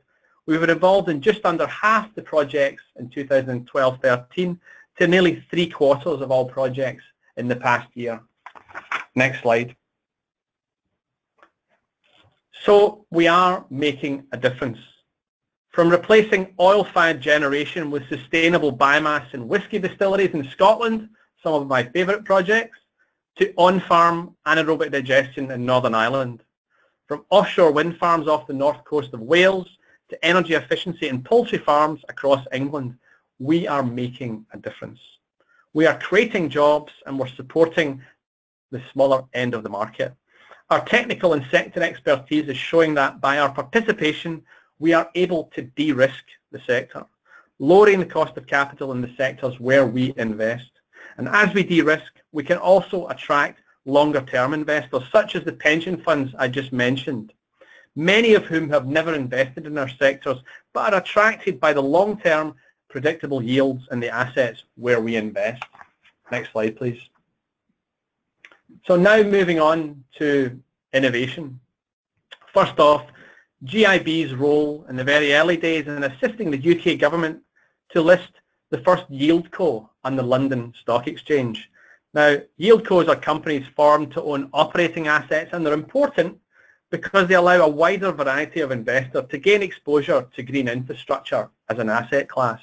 [0.46, 4.58] we were involved in just under half the projects in 2012-13
[4.98, 7.04] to nearly three quarters of all projects
[7.36, 8.20] in the past year.
[9.14, 9.76] Next slide.
[12.64, 14.78] So we are making a difference.
[15.70, 21.08] From replacing oil-fired generation with sustainable biomass in whisky distilleries in Scotland,
[21.42, 22.78] some of my favourite projects,
[23.38, 26.44] to on-farm anaerobic digestion in Northern Ireland.
[27.08, 29.68] From offshore wind farms off the north coast of Wales
[30.10, 32.94] to energy efficiency in poultry farms across England,
[33.40, 35.00] we are making a difference.
[35.72, 38.02] We are creating jobs and we're supporting
[38.70, 40.14] the smaller end of the market.
[40.72, 44.42] Our technical and sector expertise is showing that by our participation,
[44.78, 47.04] we are able to de-risk the sector,
[47.58, 50.70] lowering the cost of capital in the sectors where we invest.
[51.18, 56.34] And as we de-risk, we can also attract longer-term investors, such as the pension funds
[56.38, 57.34] I just mentioned,
[57.94, 60.38] many of whom have never invested in our sectors,
[60.72, 62.54] but are attracted by the long-term
[62.88, 65.62] predictable yields in the assets where we invest.
[66.30, 67.10] Next slide, please.
[68.84, 70.60] So now moving on to
[70.92, 71.60] innovation.
[72.52, 73.06] First off,
[73.64, 77.42] GIB's role in the very early days in assisting the UK government
[77.90, 78.32] to list
[78.70, 81.70] the first yieldco on the London Stock Exchange.
[82.12, 86.38] Now, yieldcos are companies formed to own operating assets and they're important
[86.90, 91.78] because they allow a wider variety of investors to gain exposure to green infrastructure as
[91.78, 92.60] an asset class.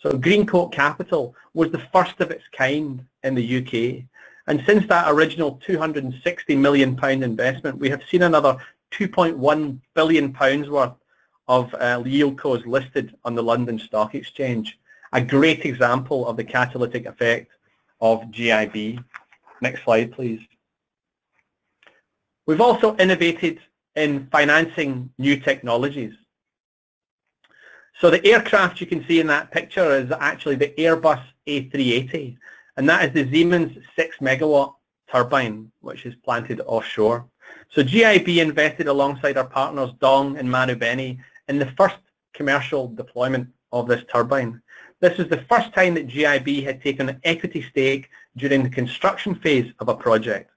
[0.00, 4.04] So Greencoat Capital was the first of its kind in the UK.
[4.46, 8.56] And since that original £260 million investment, we have seen another
[8.92, 10.32] £2.1 billion
[10.70, 10.92] worth
[11.48, 14.78] of uh, yieldcos listed on the London Stock Exchange.
[15.12, 17.50] A great example of the catalytic effect
[18.00, 19.02] of GIB.
[19.60, 20.40] Next slide, please.
[22.46, 23.60] We've also innovated
[23.96, 26.14] in financing new technologies.
[28.00, 32.36] So the aircraft you can see in that picture is actually the Airbus A380,
[32.76, 34.74] and that is the Siemens 6 megawatt
[35.10, 37.26] turbine, which is planted offshore.
[37.70, 41.96] So GIB invested alongside our partners Dong and Marubeni in the first
[42.34, 44.60] commercial deployment of this turbine.
[45.00, 49.34] This is the first time that GIB had taken an equity stake during the construction
[49.34, 50.50] phase of a project.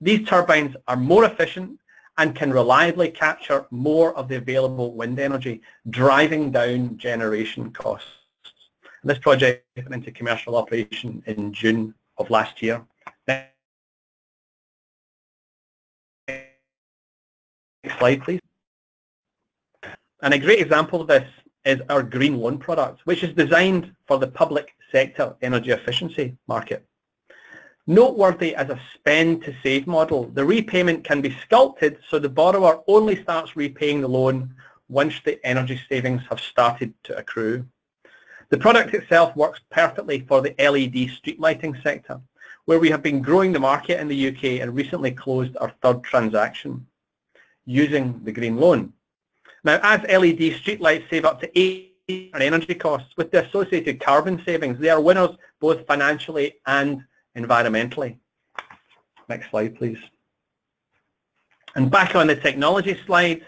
[0.00, 1.78] These turbines are more efficient
[2.18, 8.08] and can reliably capture more of the available wind energy, driving down generation costs.
[9.02, 12.84] This project went into commercial operation in June of last year.
[13.26, 13.52] Next
[17.98, 18.40] slide, please.
[20.22, 21.26] And a great example of this
[21.64, 26.84] is our green loan product, which is designed for the public sector energy efficiency market.
[27.86, 32.82] Noteworthy as a spend to save model, the repayment can be sculpted so the borrower
[32.86, 34.54] only starts repaying the loan
[34.88, 37.64] once the energy savings have started to accrue.
[38.50, 42.20] The product itself works perfectly for the LED street lighting sector,
[42.64, 46.02] where we have been growing the market in the UK and recently closed our third
[46.02, 46.86] transaction
[47.64, 48.92] using the green loan.
[49.62, 54.42] Now, as LED streetlights save up to 8 on energy costs with the associated carbon
[54.44, 57.04] savings, they are winners both financially and
[57.36, 58.16] environmentally.
[59.28, 59.98] Next slide, please.
[61.76, 63.46] And back on the technology slide,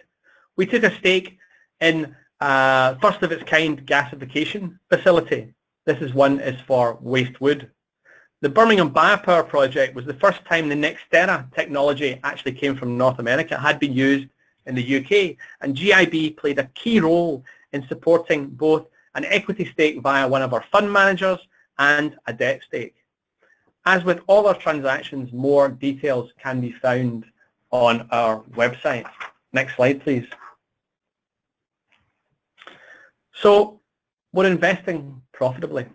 [0.57, 1.39] we took a stake
[1.81, 5.55] in a first of its kind gasification facility.
[5.87, 7.71] This is one is for waste wood.
[8.41, 13.21] The Birmingham Biopower project was the first time the Nexterra technology actually came from North
[13.21, 14.29] America, It had been used
[14.67, 20.01] in the UK, and GIB played a key role in supporting both an equity stake
[20.01, 21.39] via one of our fund managers
[21.79, 22.97] and a debt stake.
[23.85, 27.25] As with all our transactions, more details can be found
[27.71, 29.09] on our website.
[29.53, 30.27] Next slide, please.
[33.43, 33.81] So
[34.33, 35.87] we're investing profitably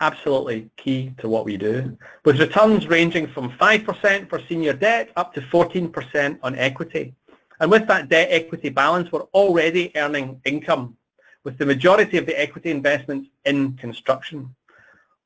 [0.00, 5.34] absolutely key to what we do, with returns ranging from 5% for senior debt up
[5.34, 7.14] to 14% on equity.
[7.60, 10.96] And with that debt equity balance, we're already earning income,
[11.42, 14.54] with the majority of the equity investments in construction.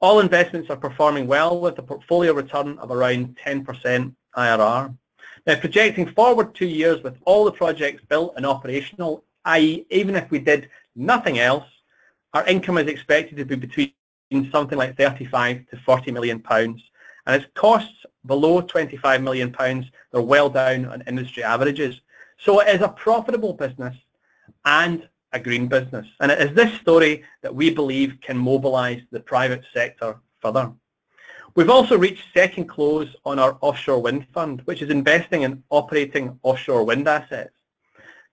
[0.00, 4.96] All investments are performing well with a portfolio return of around 10% IRR.
[5.46, 9.84] Now, projecting forward two years with all the projects built and operational, i.e.
[9.90, 11.66] even if we did nothing else,
[12.34, 13.92] our income is expected to be between
[14.50, 16.82] something like 35 to 40 million pounds.
[17.26, 22.00] And its costs below 25 million pounds, they're well down on industry averages.
[22.38, 23.96] So it is a profitable business
[24.64, 26.06] and a green business.
[26.20, 30.72] And it is this story that we believe can mobilize the private sector further.
[31.54, 36.38] We've also reached second close on our offshore wind fund, which is investing in operating
[36.42, 37.52] offshore wind assets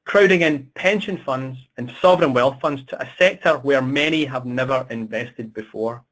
[0.09, 4.83] crowding in pension funds and sovereign wealth funds to a sector where many have never
[4.89, 6.03] invested before.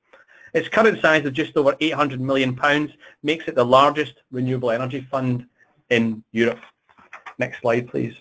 [0.54, 2.92] Its current size of just over 800 million pounds
[3.24, 5.48] makes it the largest renewable energy fund
[5.90, 6.60] in Europe.
[7.40, 8.14] Next slide, please.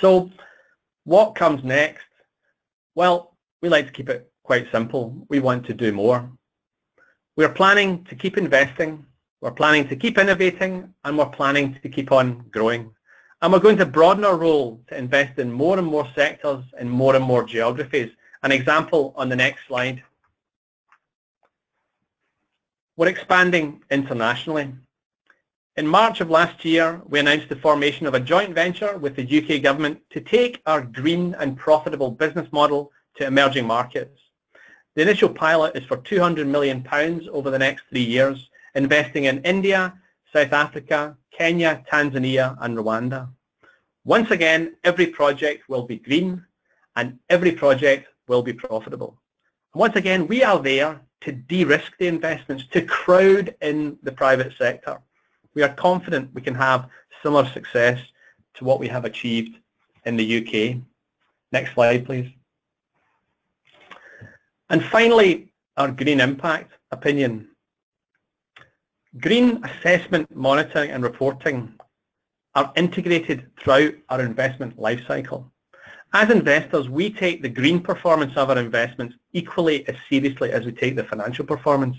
[0.00, 0.30] So
[1.04, 2.06] what comes next?
[2.94, 5.26] Well, we like to keep it quite simple.
[5.28, 6.32] We want to do more.
[7.36, 9.04] We're planning to keep investing,
[9.42, 12.90] we're planning to keep innovating, and we're planning to keep on growing.
[13.42, 16.88] And we're going to broaden our role to invest in more and more sectors in
[16.88, 18.12] more and more geographies.
[18.44, 20.00] An example on the next slide.
[22.96, 24.72] We're expanding internationally.
[25.76, 29.24] In March of last year, we announced the formation of a joint venture with the
[29.24, 34.20] UK government to take our green and profitable business model to emerging markets.
[34.94, 36.86] The initial pilot is for £200 million
[37.32, 39.94] over the next three years, investing in India,
[40.32, 43.28] South Africa, Kenya, Tanzania, and Rwanda.
[44.04, 46.44] Once again, every project will be green
[46.96, 49.16] and every project will be profitable.
[49.74, 54.98] Once again, we are there to de-risk the investments, to crowd in the private sector.
[55.54, 56.88] We are confident we can have
[57.22, 58.00] similar success
[58.54, 59.56] to what we have achieved
[60.04, 60.82] in the UK.
[61.52, 62.30] Next slide, please.
[64.70, 67.48] And finally, our green impact opinion.
[69.20, 71.74] Green assessment, monitoring and reporting
[72.54, 75.44] are integrated throughout our investment lifecycle.
[76.14, 80.72] As investors, we take the green performance of our investments equally as seriously as we
[80.72, 81.96] take the financial performance.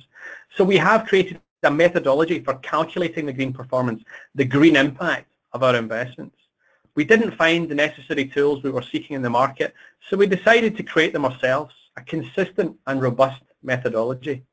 [0.55, 4.03] So we have created a methodology for calculating the green performance,
[4.33, 6.35] the green impact of our investments.
[6.95, 9.75] We didn't find the necessary tools we were seeking in the market,
[10.09, 14.43] so we decided to create them ourselves, a consistent and robust methodology.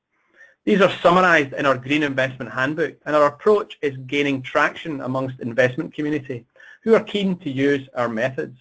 [0.67, 5.41] These are summarized in our Green Investment Handbook, and our approach is gaining traction amongst
[5.41, 6.45] investment community
[6.83, 8.59] who are keen to use our methods.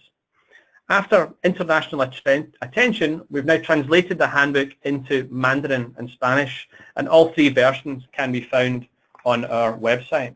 [0.88, 7.50] After international attention, we've now translated the handbook into Mandarin and Spanish, and all three
[7.50, 8.88] versions can be found
[9.26, 10.34] on our website.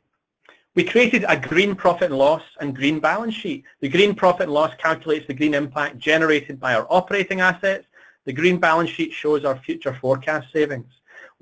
[0.75, 3.65] We created a green profit and loss and green balance sheet.
[3.81, 7.87] The green profit and loss calculates the green impact generated by our operating assets.
[8.27, 10.93] The green balance sheet shows our future forecast savings.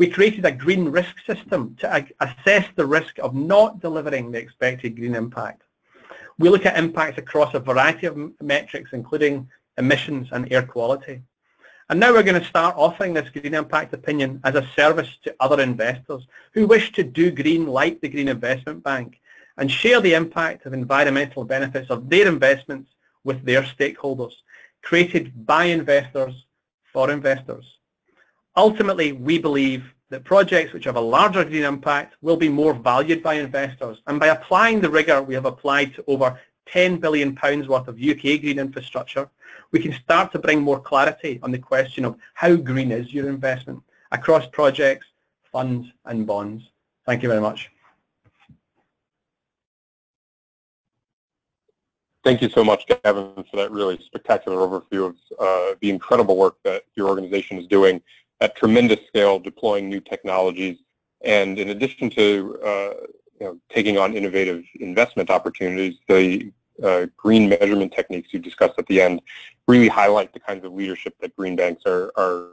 [0.02, 4.96] We created a green risk system to assess the risk of not delivering the expected
[4.96, 5.62] green impact.
[6.40, 9.48] We look at impacts across a variety of metrics, including
[9.78, 11.22] emissions and air quality.
[11.88, 15.36] And now we're going to start offering this green impact opinion as a service to
[15.38, 19.20] other investors who wish to do green like the Green Investment Bank
[19.56, 22.90] and share the impact of environmental benefits of their investments
[23.22, 24.34] with their stakeholders,
[24.82, 26.34] created by investors
[26.92, 27.78] for investors.
[28.56, 33.22] Ultimately, we believe that projects which have a larger green impact will be more valued
[33.22, 33.98] by investors.
[34.06, 38.00] And by applying the rigor we have applied to over 10 billion pounds worth of
[38.00, 39.28] UK green infrastructure,
[39.70, 43.28] we can start to bring more clarity on the question of how green is your
[43.28, 45.06] investment across projects,
[45.50, 46.62] funds and bonds.
[47.06, 47.70] Thank you very much.
[52.22, 56.56] Thank you so much, Gavin, for that really spectacular overview of uh, the incredible work
[56.62, 58.00] that your organization is doing
[58.42, 60.78] at tremendous scale, deploying new technologies.
[61.24, 62.92] And in addition to uh,
[63.38, 68.86] you know, taking on innovative investment opportunities, the uh, green measurement techniques you discussed at
[68.88, 69.22] the end
[69.68, 72.48] really highlight the kinds of leadership that green banks are, are,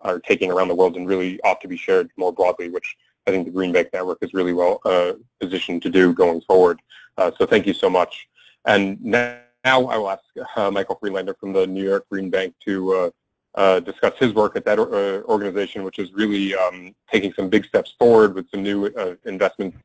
[0.00, 2.96] are taking around the world and really ought to be shared more broadly, which
[3.26, 6.80] I think the Green Bank Network is really well uh, positioned to do going forward.
[7.18, 8.26] Uh, so thank you so much.
[8.64, 10.22] And now, now I will ask
[10.56, 13.12] uh, Michael Friedlander from the New York Green Bank to
[13.54, 17.64] uh, discuss his work at that uh, organization, which is really um, taking some big
[17.64, 19.76] steps forward with some new uh, investments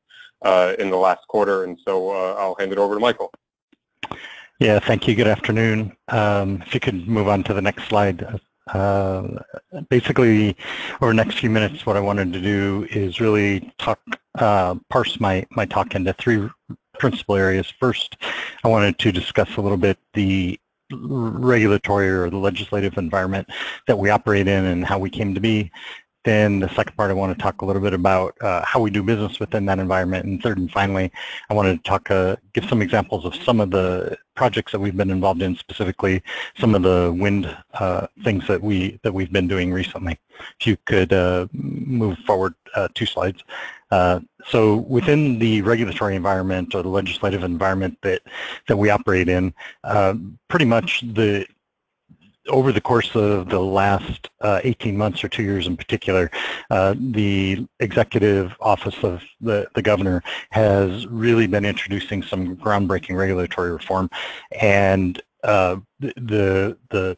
[0.43, 1.63] uh, in the last quarter.
[1.63, 3.31] And so I'll hand it over to Michael.
[4.59, 5.15] Yeah, thank you.
[5.15, 5.95] Good afternoon.
[6.07, 8.39] Um, if you could move on to the next slide.
[8.73, 9.39] Uh,
[9.89, 10.55] basically,
[11.01, 13.99] over the next few minutes, what I wanted to do is really talk,
[14.35, 16.49] uh, parse my, my talk into three
[16.97, 17.71] principal areas.
[17.79, 18.17] First,
[18.63, 20.59] I wanted to discuss a little bit the
[20.91, 23.47] regulatory or the legislative environment
[23.87, 25.71] that we operate in and how we came to be.
[26.25, 28.89] Then the second part, I want to talk a little bit about uh, how we
[28.89, 30.25] do business within that environment.
[30.25, 31.11] And third and finally,
[31.51, 34.97] I wanted to talk, uh, give some examples of some of the projects that we've
[34.97, 36.23] been involved in, specifically
[36.57, 40.17] some of the wind uh, things that we that we've been doing recently.
[40.59, 43.43] If you could uh, move forward uh, two slides.
[43.95, 48.21] Uh, so within the regulatory environment or the legislative environment that
[48.67, 49.53] that we operate in,
[50.49, 51.45] pretty much the
[52.49, 56.29] over the course of the last uh, 18 months or two years in particular,
[56.69, 60.21] uh, the executive office of the, the governor
[60.51, 64.09] has really been introducing some groundbreaking regulatory reform.
[64.61, 67.17] And uh, the, the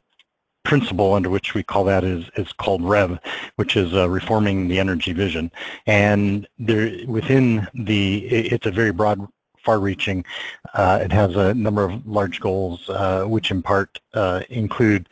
[0.67, 3.17] principle under which we call that is, is called REV,
[3.55, 5.49] which is uh, reforming the energy vision.
[5.85, 9.25] And there, within the, it's a very broad
[9.63, 10.25] far-reaching.
[10.73, 15.07] Uh, it has a number of large goals, uh, which in part uh, include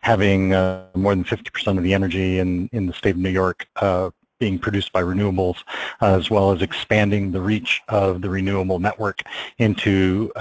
[0.00, 3.68] having uh, more than 50% of the energy in, in the state of New York
[3.76, 5.58] uh, being produced by renewables,
[6.00, 9.22] as well as expanding the reach of the renewable network
[9.58, 10.32] into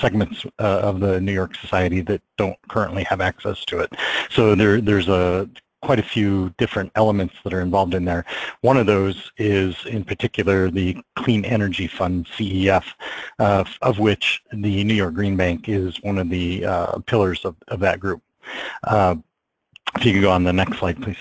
[0.00, 3.92] segments uh, of the New York society that don't currently have access to it.
[4.30, 5.48] So there, there's a
[5.82, 8.24] quite a few different elements that are involved in there.
[8.62, 12.84] One of those is in particular the Clean Energy Fund, CEF,
[13.38, 17.54] uh, of which the New York Green Bank is one of the uh, pillars of,
[17.68, 18.20] of that group.
[18.84, 19.16] Uh,
[19.96, 21.18] if you could go on the next slide, please.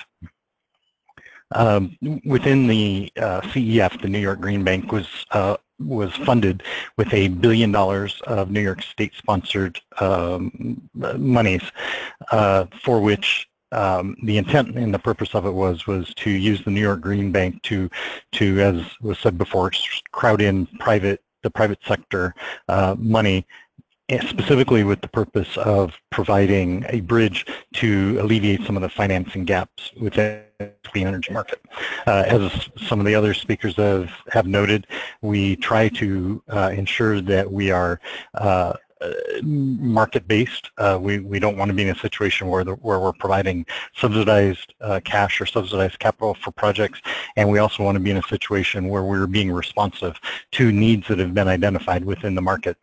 [1.51, 1.95] Um,
[2.26, 6.63] within the uh, CEF, the New York Green Bank was uh, was funded
[6.97, 11.63] with a billion dollars of New York State-sponsored um, monies,
[12.32, 16.63] uh, for which um, the intent and the purpose of it was was to use
[16.63, 17.89] the New York Green Bank to
[18.34, 19.71] to as was said before
[20.11, 22.34] crowd in private the private sector
[22.69, 23.45] uh, money
[24.09, 29.45] eh, specifically with the purpose of providing a bridge to alleviate some of the financing
[29.45, 30.45] gaps within
[30.84, 31.62] clean energy market.
[32.08, 34.88] Uh, as some of the other speakers have, have noted,
[35.22, 37.99] we try to uh, ensure that we are
[38.36, 38.74] uh,
[39.43, 40.72] market-based.
[40.78, 43.66] Uh, we, we don't want to be in a situation where, the, where we're providing
[43.96, 47.02] subsidized uh, cash or subsidized capital for projects,
[47.36, 50.20] and we also want to be in a situation where we're being responsive
[50.52, 52.78] to needs that have been identified within the market.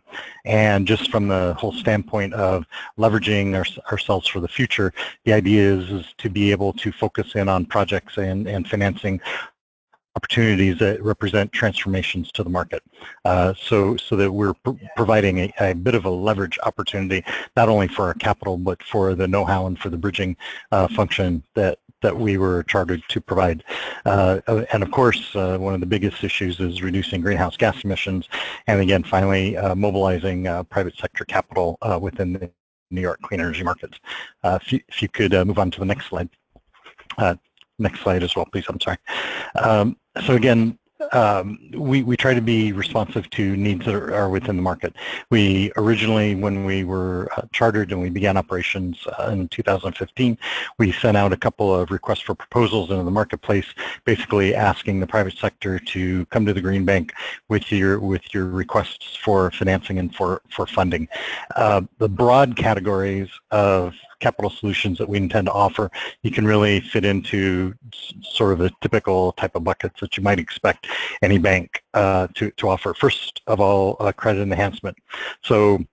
[0.44, 2.66] And just from the whole standpoint of
[2.98, 4.92] leveraging our, ourselves for the future,
[5.24, 9.20] the idea is, is to be able to focus in on projects and, and financing
[10.16, 12.82] opportunities that represent transformations to the market.
[13.24, 17.24] Uh, so, so that we're pr providing a, a, bit of a leverage opportunity,
[17.56, 20.36] not only for our capital, but for the know-how and for the bridging
[20.70, 23.62] uh, function that that we were chartered to provide.
[24.04, 24.40] Uh,
[24.72, 28.28] and of course, uh, one of the biggest issues is reducing greenhouse gas emissions,
[28.66, 32.50] and again, finally, uh, mobilizing uh, private sector capital within the
[32.90, 34.00] New York clean energy markets.
[34.44, 36.28] if, you, if you could move on to the next slide
[37.78, 38.64] next slide as well, please.
[38.68, 38.98] I'm sorry.
[39.56, 39.96] Um,
[40.26, 40.78] so again,
[41.12, 44.94] um, we, we try to be responsive to needs that are, are, within the market.
[45.30, 50.38] We originally, when we were uh, chartered and we began operations uh, in 2015,
[50.78, 53.66] we sent out a couple of requests for proposals into the marketplace,
[54.04, 57.12] basically asking the private sector to come to the Green Bank
[57.48, 61.08] with your with your requests for financing and for for funding.
[61.56, 65.90] Uh, the broad categories of capital solutions that we intend to offer,
[66.22, 67.74] you can really fit into
[68.22, 70.86] sort of the typical type of buckets that you might expect
[71.22, 72.94] any bank uh, to, to offer.
[72.94, 74.96] First of all, uh, credit enhancement.
[75.42, 75.84] So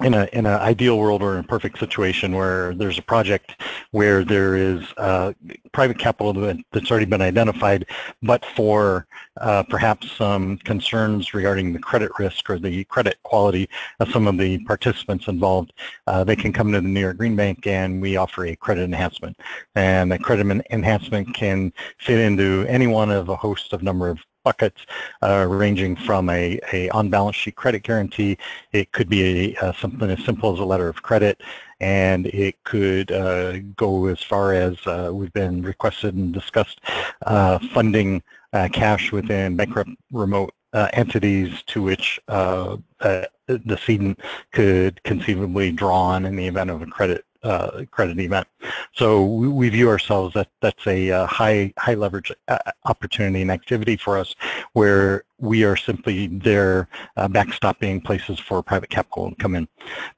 [0.00, 3.60] in a in an ideal world or in a perfect situation where there's a project
[3.90, 5.32] where there is uh,
[5.72, 6.32] private capital
[6.72, 7.86] that's already been identified,
[8.22, 9.06] but for
[9.40, 13.68] uh, perhaps some concerns regarding the credit risk or the credit quality
[14.00, 15.72] of some of the participants involved,
[16.06, 18.84] uh, they can come to the New York Green Bank and we offer a credit
[18.84, 19.36] enhancement.
[19.74, 24.18] And the credit enhancement can fit into any one of a host of number of
[24.48, 24.80] buckets
[25.22, 28.38] uh, ranging from a, a on-balance sheet credit guarantee.
[28.72, 29.20] It could be
[29.54, 31.42] a, uh, something as simple as a letter of credit
[31.80, 36.80] and it could uh, go as far as uh, we've been requested and discussed
[37.26, 38.22] uh, funding
[38.54, 40.52] uh, cash within bankrupt remote
[40.92, 44.18] entities to which the cedent
[44.52, 48.46] could conceivably draw on in the event of a credit uh, credit event.
[48.94, 53.50] So we, we, view ourselves that that's a uh, high high leverage uh, opportunity and
[53.50, 54.34] activity for us,
[54.72, 59.68] where we are simply there uh, backstopping places for private capital to come in.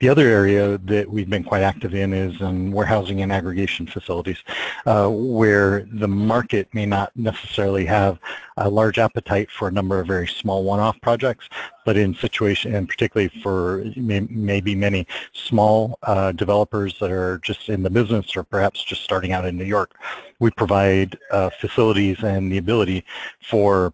[0.01, 4.39] The other area that we've been quite active in is in warehousing and aggregation facilities,
[4.87, 8.19] uh, where the market may not necessarily have
[8.57, 11.49] a large appetite for a number of very small one-off projects,
[11.85, 17.69] but in situation, and particularly for may, maybe many small uh, developers that are just
[17.69, 19.95] in the business or perhaps just starting out in New York,
[20.39, 23.05] we provide uh, facilities and the ability
[23.43, 23.93] for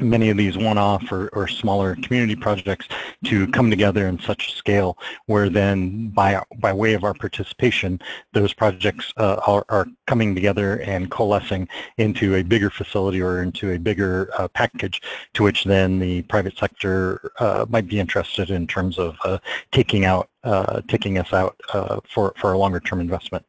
[0.00, 2.86] many of these one-off or, or, smaller community projects
[3.24, 8.00] to come together in such a scale where then by by way of our participation
[8.32, 13.72] those projects uh, are, are, coming together and coalescing into a bigger facility or into
[13.72, 15.02] a bigger uh, package
[15.34, 19.36] to which then the private sector uh, might be interested in terms of uh,
[19.70, 23.44] taking out uh, taking us out uh, for, for a longer term investment.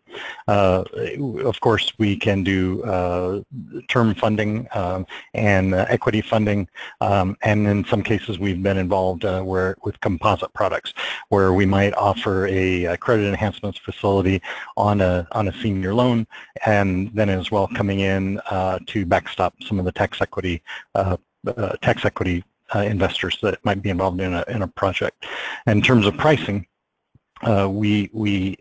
[0.47, 0.83] Uh,
[1.45, 2.81] of course, we can do
[3.87, 5.05] term funding um,
[5.35, 6.67] and equity funding,
[6.99, 10.93] um, and in some cases we've been involved where with composite products,
[11.29, 14.41] where we might offer a, a, credit enhancements facility
[14.75, 16.25] on a, on a senior loan,
[16.65, 20.61] and then as well coming in uh, to backstop some of the tax equity
[21.81, 22.43] tax equity
[22.75, 25.25] uh, investors that might be involved in a, in a project.
[25.67, 26.65] In terms of pricing,
[27.41, 28.57] uh, we we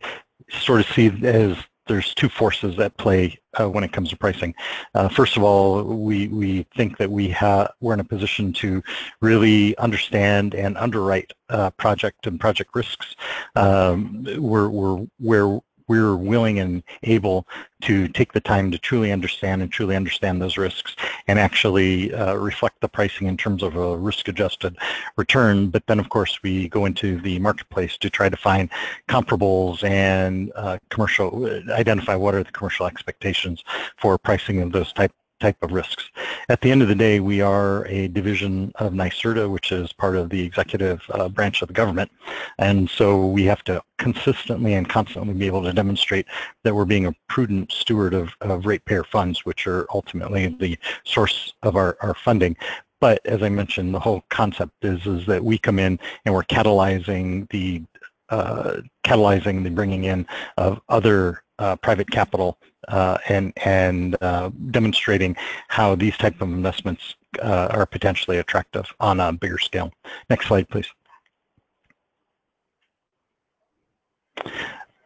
[0.49, 4.55] sort of see as there's two forces at play uh, when it comes to pricing.
[4.95, 8.83] Uh, first of all, we we think that we have we're in a position to
[9.21, 13.17] really understand and underwrite uh, project and project risks.
[13.57, 17.49] Um, we're we're where we're willing and able
[17.83, 20.97] to take the time to truly understand and truly understand those risks
[21.29, 24.77] and actually uh, reflect the pricing in terms of a risk-adjusted
[25.17, 25.69] return.
[25.71, 28.69] But then, of course, we go into the marketplace to try to find
[29.09, 33.63] comparables and uh, commercial, identify what are the commercial expectations
[33.97, 36.05] for pricing of those type type of risks.
[36.49, 40.17] At the end of the day, we are a division of NYSERDA, which is part
[40.17, 42.11] of the executive uh, branch of the government.
[42.59, 46.27] And so we have to consistently and constantly be able to demonstrate
[46.65, 51.53] that we're being a prudent steward of, of ratepayer funds, which are ultimately the source
[51.63, 52.57] of our, our funding.
[53.01, 56.43] But as I mentioned, the whole concept is, is that we come in and we're
[56.43, 57.83] catalyzing the
[58.31, 60.27] uh, catalyzing the bringing in
[60.59, 61.43] of other
[61.83, 65.37] private capital uh, and and uh, demonstrating
[65.69, 69.93] how these type of investments uh, are potentially attractive on a bigger scale.
[70.31, 70.87] Next slide, please.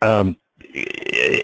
[0.00, 0.36] Um,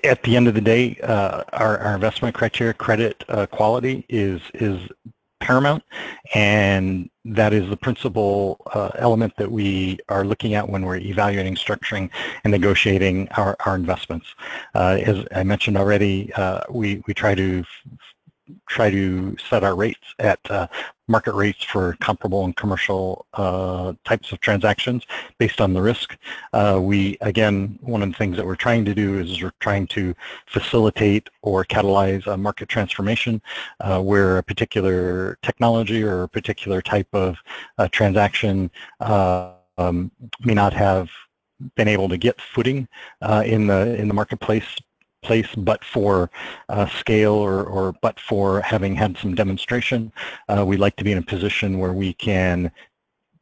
[0.05, 4.41] at the end of the day, uh, our, our, investment criteria, credit uh, quality is
[4.55, 4.81] is
[5.41, 5.83] paramount,
[6.35, 11.55] and that is the principal uh, element that we are looking at when we're evaluating,
[11.55, 12.11] structuring,
[12.45, 14.27] and negotiating our, our investments.
[14.75, 17.65] Uh, as I mentioned already, uh, we, we try to
[18.69, 20.67] try to set our rates at uh,
[21.07, 25.05] market rates for comparable and commercial uh, types of transactions
[25.39, 26.17] based on the risk.
[26.53, 29.87] Uh, we, again, one of the things that we're trying to do is we're trying
[29.87, 30.15] to
[30.47, 33.41] facilitate or catalyze a market transformation
[34.01, 37.37] where a particular technology or a particular type of
[37.91, 38.71] transaction
[39.79, 40.11] um,
[40.45, 41.09] may not have
[41.77, 42.87] been able to get footing
[43.23, 44.77] uh, in the in the marketplace
[45.23, 46.31] place but for
[46.69, 50.13] uh, scale or, or but for having had some demonstration.
[50.49, 52.71] Uh, we like to be in a position where we can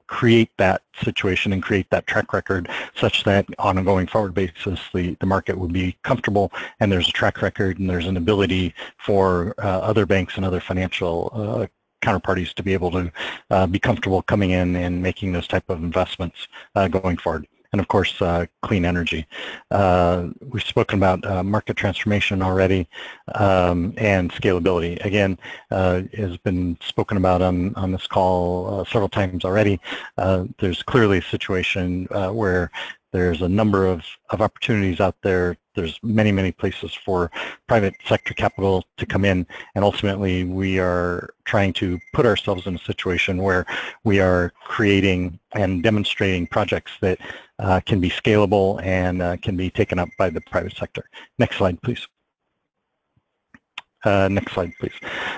[0.07, 4.79] create that situation and create that track record such that on a going forward basis
[4.95, 8.73] the, the market would be comfortable and there's a track record and there's an ability
[8.99, 11.67] for uh, other banks and other financial uh,
[12.03, 13.11] counterparties to be able to
[13.51, 16.47] uh, be comfortable coming in and making those type of investments
[16.77, 17.47] uh, going forward.
[17.77, 19.27] And of course, uh, clean energy.
[19.71, 22.89] Uh, we've spoken about uh, market transformation already
[23.35, 25.05] um, and scalability.
[25.05, 25.39] Again,
[25.71, 29.79] has been spoken about on, on this call several times already.
[30.59, 32.71] There's clearly a situation where
[33.13, 35.57] there's a number of, of opportunities out there.
[35.75, 37.31] There's many, many places for
[37.67, 39.47] private sector capital to come in.
[39.75, 43.65] And ultimately, we are trying to put ourselves in a situation where
[44.05, 47.19] we are creating and demonstrating projects that
[47.59, 51.09] uh, can be scalable and uh, can be taken up by the private sector.
[51.39, 52.07] Next slide, please.
[54.05, 54.93] Uh, next slide, please.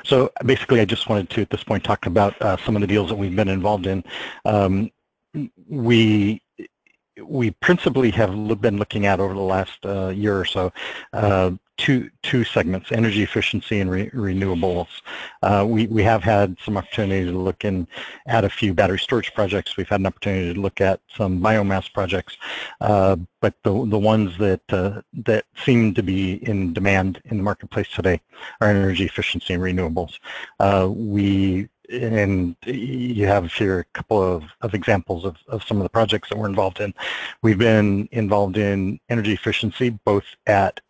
[0.04, 2.86] So basically, I just wanted to, at this point, talk about uh, some of the
[2.86, 4.04] deals that we've been involved in.
[4.44, 4.90] Um,
[5.68, 6.42] we
[7.22, 10.72] we principally have been looking at over the last uh, year or so
[11.12, 14.88] uh, two two segments: energy efficiency and re renewables.
[15.42, 17.86] Uh, we we have had some opportunity to look in
[18.26, 19.76] at a few battery storage projects.
[19.76, 22.36] We've had an opportunity to look at some biomass projects,
[22.80, 27.42] uh, but the the ones that uh, that seem to be in demand in the
[27.42, 28.20] marketplace today
[28.60, 30.18] are energy efficiency and renewables.
[30.60, 35.82] Uh, we and you have here a couple of, of examples of, of some of
[35.82, 36.92] the projects that we're involved in.
[37.42, 40.80] We've been involved in energy efficiency both at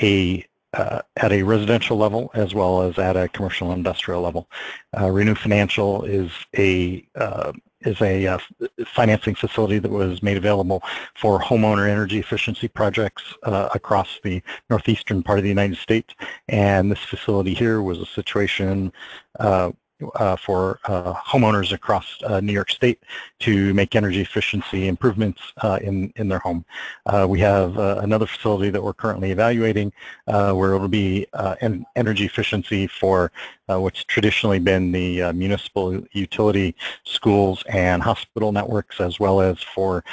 [0.00, 4.48] a uh, at a residential level as well as at a commercial industrial level.
[4.96, 8.38] Uh, Renew Financial is a uh, is a uh,
[8.86, 10.82] financing facility that was made available
[11.14, 16.14] for homeowner energy efficiency projects uh, across the northeastern part of the United States.
[16.48, 18.92] And this facility here was a situation
[19.38, 19.72] uh,
[20.14, 23.02] uh, for uh, homeowners across uh, New York State
[23.40, 26.64] to make energy efficiency improvements uh, in, in their home.
[27.06, 29.92] Uh, we have another facility that we're currently evaluating
[30.26, 31.26] where it'll be
[31.60, 33.30] en energy efficiency for
[33.66, 36.74] what's traditionally been the municipal utility
[37.04, 40.04] schools and hospital networks as well as for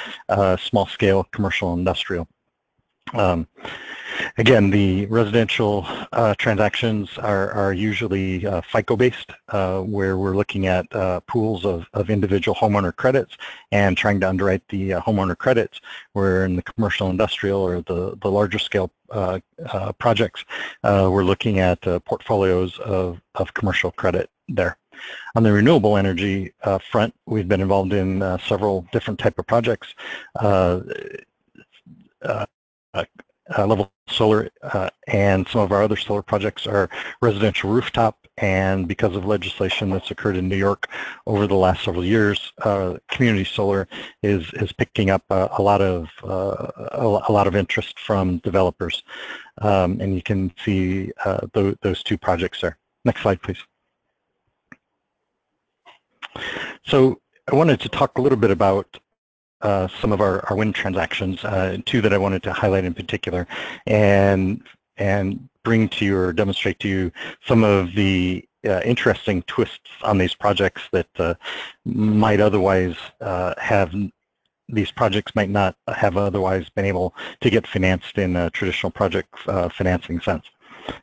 [0.58, 2.28] small-scale commercial industrial.
[3.14, 3.46] Um,
[4.38, 10.86] Again, the residential uh, transactions are, are usually uh, FICO-based, uh, where we're looking at
[10.94, 13.36] uh, pools of, of individual homeowner credits
[13.72, 15.80] and trying to underwrite the uh, homeowner credits,
[16.12, 19.38] where in the commercial industrial or the, the larger scale uh,
[19.98, 20.44] projects,
[20.84, 24.76] we're looking at portfolios of, of commercial credit there.
[25.36, 26.52] On the renewable energy
[26.90, 29.94] front, we've been involved in several different type of projects.
[32.24, 32.46] Uh,
[32.94, 33.04] uh,
[33.58, 36.88] level solar uh, and some of our other solar projects are
[37.20, 40.88] residential rooftop and because of legislation that's occurred in New York
[41.26, 43.88] over the last several years, uh, community solar
[44.22, 48.38] is is picking up a, a lot of uh, a, a, lot of interest from
[48.38, 49.02] developers,
[49.62, 52.78] um, and you can see uh, th those two projects there.
[53.04, 53.62] Next slide, please.
[56.86, 57.20] So
[57.50, 58.86] I wanted to talk a little bit about
[59.62, 62.94] uh, some of our, our wind transactions, uh, two that I wanted to highlight in
[62.94, 63.46] particular,
[63.86, 64.62] and
[64.96, 67.12] and bring to you or demonstrate to you
[67.46, 71.34] some of the uh, interesting twists on these projects that uh,
[71.84, 73.94] might otherwise uh, have
[74.68, 79.34] these projects might not have otherwise been able to get financed in a traditional project
[79.46, 80.44] uh, financing sense.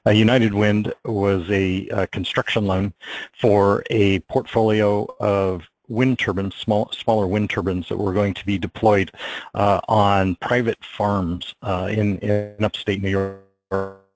[0.06, 2.94] Uh, United Wind was a, a, construction loan
[3.40, 8.58] for a portfolio of wind turbines, small, smaller wind turbines that were going to be
[8.58, 9.12] deployed
[9.54, 13.42] uh, on private farms uh, in, in upstate New York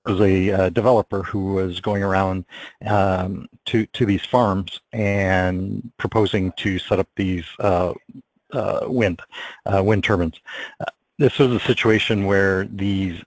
[0.06, 2.46] was a uh, developer who was going around
[2.86, 7.94] um, to to these farms and proposing to set up these uh,
[8.54, 9.22] uh, wind
[9.66, 10.40] uh, wind turbines.
[11.18, 13.22] this was a situation where these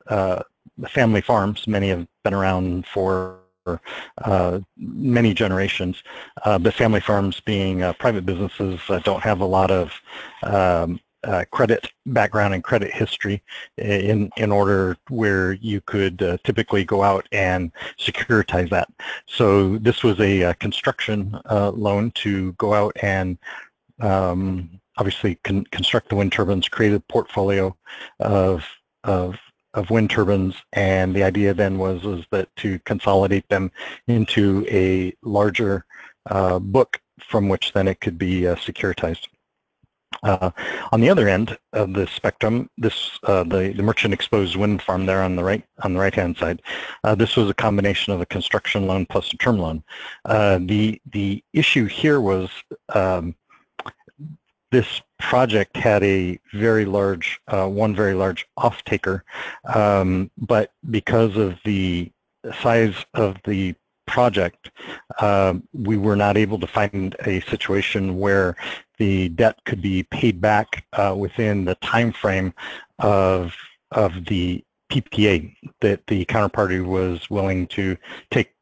[0.88, 6.02] family farms, many have been around for uh, many generations.
[6.44, 9.92] Uh, but family farms being uh, private businesses uh, don't have a lot of
[10.42, 13.40] um, uh, credit background and credit history
[13.78, 18.88] in in order where you could uh, typically go out and securitize that.
[19.26, 23.38] So this was a construction loan to go out and
[24.00, 27.76] um, obviously con construct the wind turbines, create a portfolio
[28.18, 28.64] of
[29.04, 29.36] of
[29.74, 33.70] of wind turbines and the idea then was was that to consolidate them
[34.06, 35.84] into a larger
[36.26, 39.28] uh, book from which then it could be uh, securitized.
[40.22, 40.50] Uh,
[40.92, 45.06] on the other end of the spectrum, this uh, the the merchant exposed wind farm
[45.06, 46.62] there on the right on the right hand side.
[47.02, 49.82] Uh, this was a combination of a construction loan plus a term loan.
[50.26, 52.50] Uh, the the issue here was
[52.90, 53.34] um,
[54.72, 59.22] this project had a very large, uh, one very large off-taker,
[59.72, 62.10] um, but because of the
[62.60, 63.74] size of the
[64.06, 64.70] project,
[65.20, 68.56] uh, we were not able to find a situation where
[68.98, 72.52] the debt could be paid back uh, within the time frame
[72.98, 73.54] of
[73.92, 77.96] of the PPA that the counterparty was willing to
[78.30, 78.54] take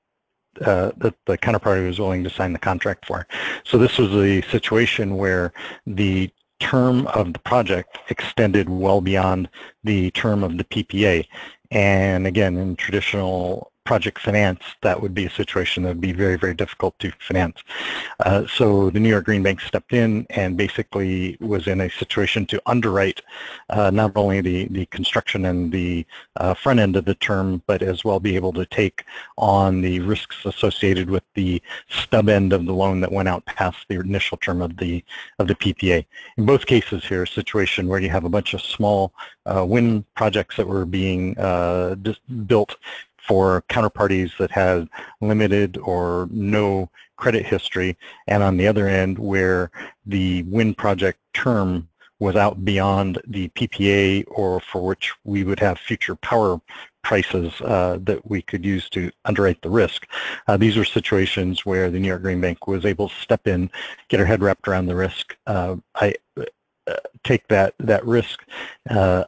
[0.60, 3.26] uh, that the counterparty was willing to sign the contract for.
[3.64, 5.52] So this was a situation where
[5.86, 9.48] the term of the project extended well beyond
[9.82, 11.26] the term of the PPA.
[11.70, 16.36] And again, in traditional project finance, that would be a situation that would be very,
[16.36, 17.58] very difficult to finance.
[18.20, 22.46] Uh, so the New York Green Bank stepped in and basically was in a situation
[22.46, 23.20] to underwrite
[23.70, 27.82] uh, not only the, the construction and the uh, front end of the term, but
[27.82, 29.02] as well be able to take
[29.38, 33.78] on the risks associated with the stub end of the loan that went out past
[33.88, 35.02] the initial term of the
[35.40, 36.06] of the PPA.
[36.36, 39.12] In both cases here, a situation where you have a bunch of small
[39.46, 41.96] uh, wind projects that were being uh,
[42.46, 42.76] built
[43.26, 44.88] for counterparties that have
[45.20, 47.96] limited or no credit history,
[48.26, 49.70] and on the other end where
[50.06, 51.86] the wind project term
[52.20, 56.60] was out beyond the PPA or for which we would have future power
[57.02, 60.06] prices uh, that we could use to underwrite the risk.
[60.46, 63.70] Uh, these were situations where the New York Green Bank was able to step in,
[64.08, 66.14] get her head wrapped around the risk, uh, I,
[66.86, 66.94] uh,
[67.24, 68.44] take that, that risk,
[68.90, 69.24] uh,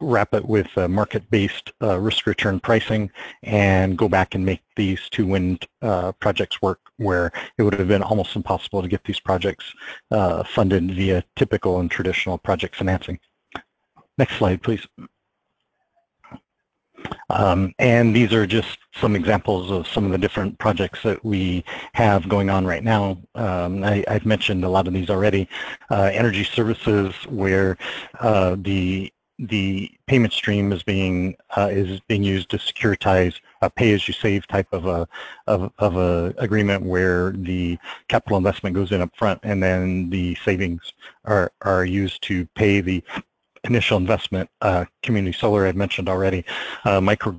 [0.00, 3.10] wrap it with uh, market-based uh, risk-return pricing
[3.42, 7.88] and go back and make these two wind uh, projects work where it would have
[7.88, 9.72] been almost impossible to get these projects
[10.46, 13.18] funded via typical and traditional project financing.
[14.18, 14.86] Next slide, please.
[17.30, 21.64] Um, and these are just some examples of some of the different projects that we
[21.92, 23.18] have going on right now.
[23.34, 25.48] Um, I, have mentioned a lot of these already.
[25.90, 27.76] Uh, energy services where
[28.20, 34.46] uh, the the payment stream is being uh, is being used to securitize a pay-as-you-save
[34.48, 35.06] type of a
[35.46, 37.78] of, of a agreement where the
[38.08, 40.92] capital investment goes in up front and then the savings
[41.24, 43.02] are are used to pay the
[43.64, 44.50] initial investment.
[44.60, 46.44] Uh, community solar I mentioned already.
[46.84, 47.38] Uh, micro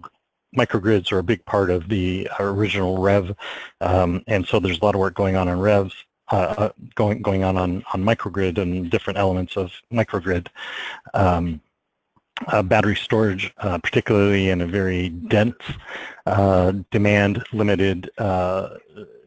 [0.58, 3.36] microgrids are a big part of the original REV,
[3.82, 5.94] um, and so there's a lot of work going on on REVs.
[6.32, 10.48] Uh, uh, going going on on on microgrid and different elements of microgrid.
[11.16, 11.60] Um,
[12.48, 15.56] uh, battery storage, uh, particularly in a very dense,
[16.26, 18.70] uh, demand-limited uh,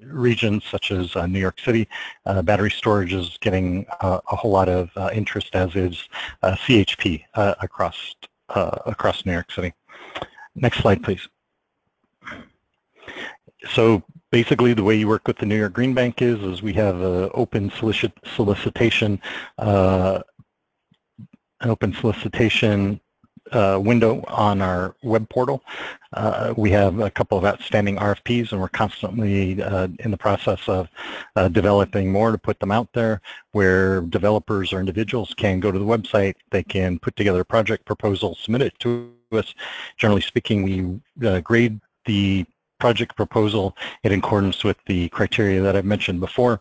[0.03, 1.89] regions such as uh, New York City.
[2.27, 6.09] Uh, battery storage is getting a whole lot of interest, as is
[6.43, 8.15] CHP across
[8.49, 9.73] across New York City.
[10.55, 11.27] Next slide, please.
[13.71, 16.75] So basically the way you work with the New York Green Bank is, is we
[16.75, 19.21] have an open solicit solicitation
[21.63, 23.01] an open solicitation
[23.53, 25.63] uh, window on our web portal.
[26.15, 30.61] Uh, we have a couple of outstanding RFPs and we're constantly uh, in the process
[30.69, 30.89] of
[31.37, 33.21] uh, developing more to put them out there
[33.53, 37.85] where developers or individuals can go to the website, they can put together a project
[37.85, 39.55] proposal, submit it to us.
[39.97, 42.45] Generally speaking, we uh, grade the
[42.79, 46.61] project proposal in accordance with the criteria that I've mentioned before.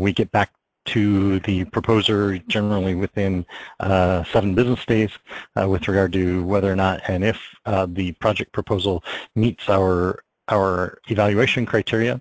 [0.00, 0.50] We get back
[0.86, 3.44] to the proposer generally within
[3.80, 5.10] uh, seven business days
[5.60, 9.02] uh, with regard to whether or not and if uh, the project proposal
[9.34, 12.20] meets our our evaluation criteria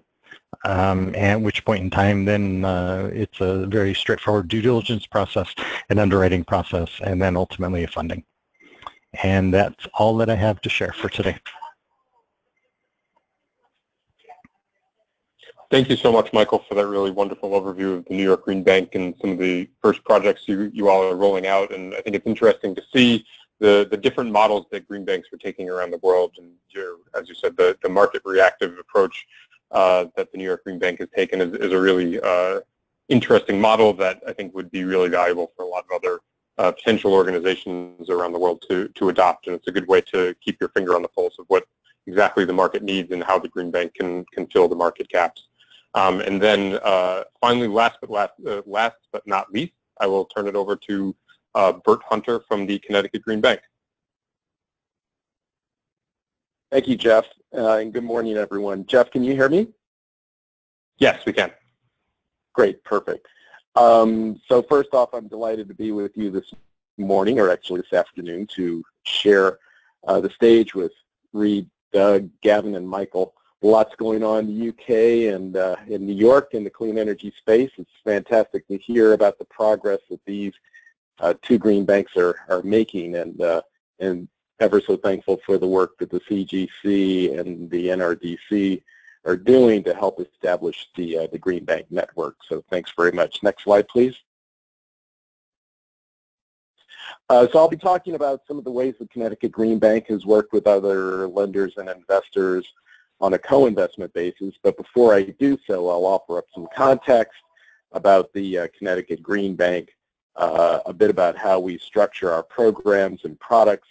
[0.65, 5.53] um, at which point in time then uh, it's a very straightforward due diligence process
[5.89, 8.23] an underwriting process and then ultimately a funding
[9.21, 11.37] and that's all that I have to share for today.
[15.73, 18.61] Thank you so much, Michael, for that really wonderful overview of the New York Green
[18.61, 21.73] Bank and some of the first projects you, you all are rolling out.
[21.73, 23.25] And I think it's interesting to see
[23.57, 26.33] the, the different models that green banks are taking around the world.
[26.37, 26.51] And
[27.19, 29.25] as you said, the, the market reactive approach
[29.71, 32.59] uh, that the New York Green Bank has taken is, is a really uh,
[33.09, 36.19] interesting model that I think would be really valuable for a lot of other
[36.59, 39.47] uh, potential organizations around the world to, to adopt.
[39.47, 41.65] And it's a good way to keep your finger on the pulse of what
[42.05, 45.47] exactly the market needs and how the green bank can, can fill the market gaps.
[45.95, 50.25] Um, and then uh, finally, last but last, uh, last but not least, I will
[50.25, 51.15] turn it over to
[51.55, 53.61] uh, Bert Hunter from the Connecticut Green Bank.
[56.71, 57.25] Thank you, Jeff,
[57.55, 58.87] uh, and good morning, everyone.
[58.87, 59.67] Jeff, can you hear me?
[60.97, 61.51] Yes, we can.
[62.53, 63.27] Great, perfect.
[63.75, 66.51] Um, so first off, I'm delighted to be with you this
[66.97, 69.59] morning, or actually this afternoon, to share
[70.07, 70.91] uh, the stage with
[71.31, 76.13] Reed, Doug, Gavin, and Michael lots going on in the UK and uh, in New
[76.13, 77.71] York in the clean energy space.
[77.77, 80.53] It's fantastic to hear about the progress that these
[81.19, 83.61] uh, two green banks are, are making and, uh,
[83.99, 84.27] and
[84.59, 88.83] ever so thankful for the work that the CGC and the NRDC
[89.25, 92.35] are doing to help establish the, uh, the Green Bank network.
[92.47, 93.41] So thanks very much.
[93.41, 94.15] Next slide, please.
[97.29, 100.25] Uh, so I'll be talking about some of the ways the Connecticut Green Bank has
[100.25, 102.65] worked with other lenders and investors
[103.23, 104.53] on a co-investment basis.
[104.61, 107.39] But before I do so, I'll offer up some context
[107.93, 109.95] about the uh, Connecticut Green Bank,
[110.35, 113.87] uh, a bit about how we structure our programs and products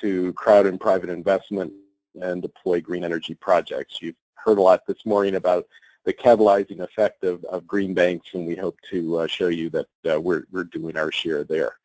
[0.00, 1.72] to crowd in private investment
[2.20, 4.00] and deploy green energy projects.
[4.00, 5.66] You've heard a lot this morning about
[6.04, 9.86] the catalyzing effect of, of green banks, and we hope to uh, show you that
[10.08, 11.78] uh, we're, we're doing our share there.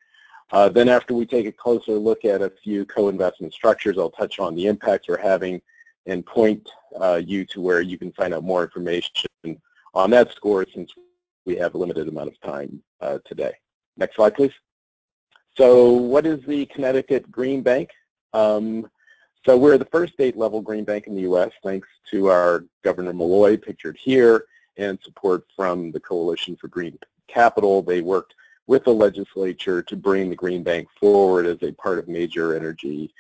[0.52, 4.38] Uh, then after we take a closer look at a few co-investment structures, I'll touch
[4.38, 5.60] on the impacts we're having
[6.08, 9.30] and point uh, you to where you can find out more information
[9.94, 10.92] on that score since
[11.46, 13.54] we have a limited amount of time uh, today.
[13.98, 14.54] Next slide, please.
[15.56, 17.90] So what is the Connecticut Green Bank?
[18.34, 18.90] Um,
[19.46, 21.52] so we're the first state-level green bank in the U.S.
[21.64, 24.46] thanks to our Governor Malloy, pictured here,
[24.76, 27.82] and support from the Coalition for Green Capital.
[27.82, 28.36] They worked
[28.68, 33.14] with the legislature to bring the Green Bank forward as a part of major energy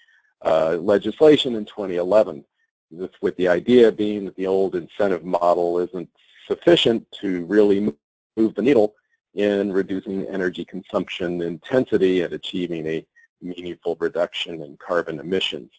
[0.43, 2.43] uh, legislation in 2011.
[2.91, 6.09] This, with the idea being that the old incentive model isn't
[6.47, 7.93] sufficient to really
[8.37, 8.95] move the needle
[9.35, 13.05] in reducing energy consumption intensity and achieving a
[13.41, 15.71] meaningful reduction in carbon emissions.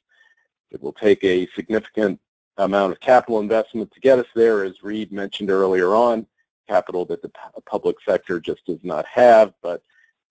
[0.71, 2.21] It will take a significant
[2.59, 6.27] amount of capital investment to get us there, as Reed mentioned earlier on,
[6.69, 7.31] capital that the
[7.67, 9.83] public sector just does not have, but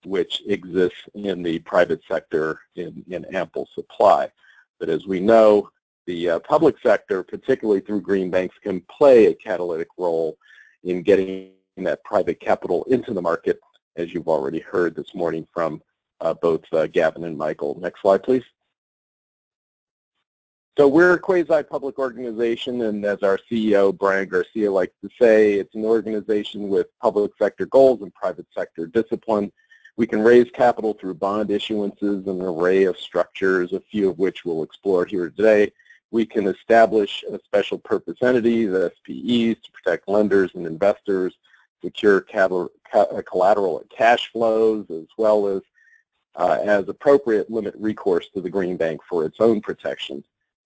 [0.04, 4.30] which exists in the private sector in, in ample supply.
[4.78, 5.70] But as we know,
[6.08, 10.38] the uh, public sector, particularly through green banks, can play a catalytic role
[10.82, 13.60] in getting that private capital into the market,
[13.96, 15.82] as you've already heard this morning from
[16.22, 17.78] uh, both uh, Gavin and Michael.
[17.78, 18.42] Next slide, please.
[20.78, 25.74] So we're a quasi-public organization, and as our CEO, Bryan Garcia, likes to say, it's
[25.74, 29.52] an organization with public sector goals and private sector discipline.
[29.98, 34.18] We can raise capital through bond issuances and an array of structures, a few of
[34.18, 35.70] which we'll explore here today.
[36.10, 41.34] We can establish a special purpose entity, the SPEs, to protect lenders and investors,
[41.82, 45.62] secure collateral and cash flows, as well as,
[46.36, 50.24] uh, as appropriate, limit recourse to the Green Bank for its own protection.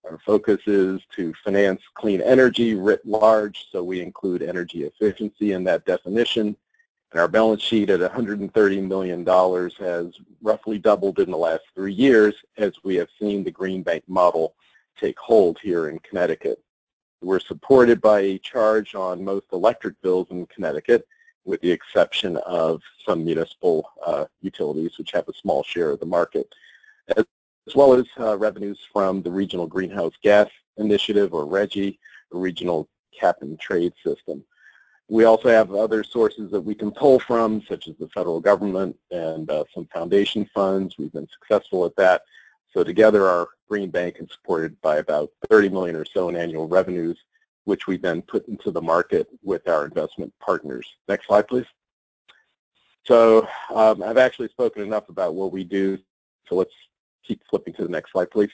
[0.08, 5.64] Our focus is to finance clean energy writ large, so we include energy efficiency in
[5.64, 6.56] that definition.
[7.12, 9.24] And our balance sheet at $130 million
[9.78, 14.02] has roughly doubled in the last three years as we have seen the Green Bank
[14.08, 14.54] model
[15.00, 16.62] take hold here in Connecticut.
[17.20, 21.06] We're supported by a charge on most electric bills in Connecticut,
[21.44, 26.06] with the exception of some municipal uh, utilities, which have a small share of the
[26.06, 26.52] market.
[27.16, 27.24] As
[27.66, 31.98] as well as uh, revenues from the Regional Greenhouse Gas Initiative, or RGGI,
[32.30, 32.88] the Regional
[33.18, 34.44] Cap and Trade System.
[35.08, 38.96] We also have other sources that we can pull from, such as the federal government
[39.10, 40.96] and uh, some foundation funds.
[40.98, 42.22] We've been successful at that.
[42.72, 46.68] So together our Green Bank is supported by about 30 million or so in annual
[46.68, 47.18] revenues,
[47.64, 50.86] which we then put into the market with our investment partners.
[51.08, 51.64] Next slide, please.
[53.06, 55.96] So um, I've actually spoken enough about what we do,
[56.46, 56.74] so let's
[57.26, 58.50] keep flipping to the next slide, please.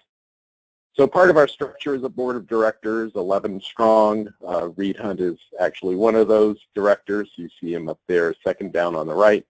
[0.94, 4.32] So part of our structure is a board of directors, 11 strong.
[4.46, 7.28] Uh, Reed Hundt is actually one of those directors.
[7.34, 9.44] You see him up there, second down on the right.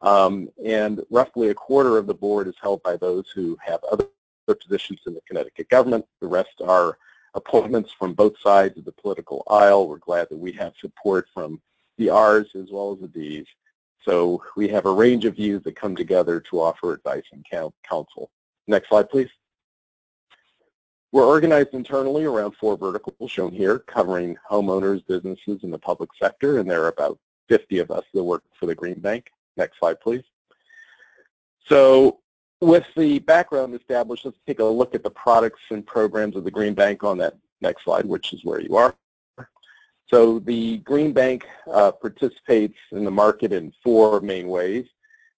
[0.00, 4.06] Um, and roughly a quarter of the board is held by those who have other
[4.54, 6.06] positions in the Connecticut government.
[6.20, 6.98] The rest are
[7.34, 9.88] appointments from both sides of the political aisle.
[9.88, 11.60] We're glad that we have support from
[11.98, 13.46] the R's as well as the D's.
[14.04, 17.44] So we have a range of views that come together to offer advice and
[17.84, 18.30] counsel.
[18.66, 19.28] Next slide, please.
[21.12, 26.58] We're organized internally around four verticals shown here, covering homeowners, businesses, and the public sector,
[26.58, 27.18] and there are about
[27.48, 29.30] 50 of us that work for the Green Bank.
[29.56, 30.24] Next slide, please.
[31.68, 32.20] So
[32.60, 36.50] with the background established, let's take a look at the products and programs of the
[36.50, 38.94] Green Bank on that next slide, which is where you are.
[40.08, 44.86] So the Green Bank uh, participates in the market in four main ways.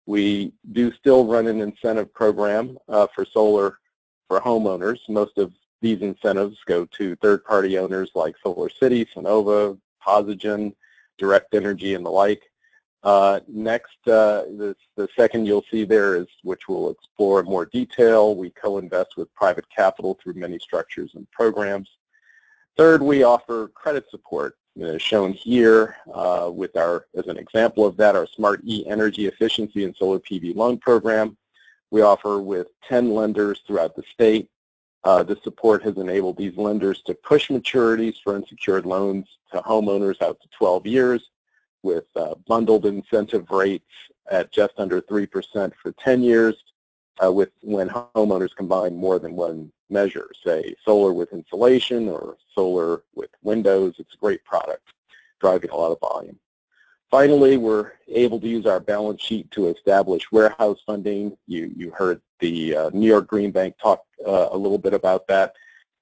[0.04, 3.78] We do still run an incentive program uh, for solar
[4.28, 4.98] for homeowners.
[5.08, 10.74] Most of these incentives go to third-party owners like Solar City, Sunnova, Posigen,
[11.18, 12.42] Direct Energy, and the like.
[13.04, 17.66] Uh, next, uh, this, the second you'll see there is, which we'll explore in more
[17.66, 21.88] detail, we co-invest with private capital through many structures and programs.
[22.76, 27.96] Third, we offer credit support uh, shown here uh, with our, as an example of
[27.96, 31.36] that, our Smart E Energy Efficiency and Solar PV Loan Program.
[31.90, 34.50] We offer with 10 lenders throughout the state.
[35.04, 40.20] Uh, this support has enabled these lenders to push maturities for unsecured loans to homeowners
[40.20, 41.30] out to 12 years
[41.82, 43.84] with uh, bundled incentive rates
[44.30, 46.56] at just under 3% for 10 years
[47.24, 53.02] uh, with when homeowners combine more than one measure, say solar with insulation or solar
[53.14, 53.94] with windows.
[53.98, 54.88] It's a great product,
[55.40, 56.38] driving a lot of volume.
[57.10, 61.36] Finally, we're able to use our balance sheet to establish warehouse funding.
[61.46, 65.26] You, you heard the uh, New York Green Bank talk uh, a little bit about
[65.28, 65.54] that.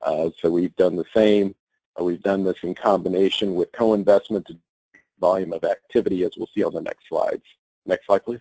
[0.02, 1.54] Uh, so we've done the same.
[1.98, 4.48] Uh, we've done this in combination with co-investment
[5.20, 7.44] volume of activity as we'll see on the next slides.
[7.84, 8.40] Next slide, please.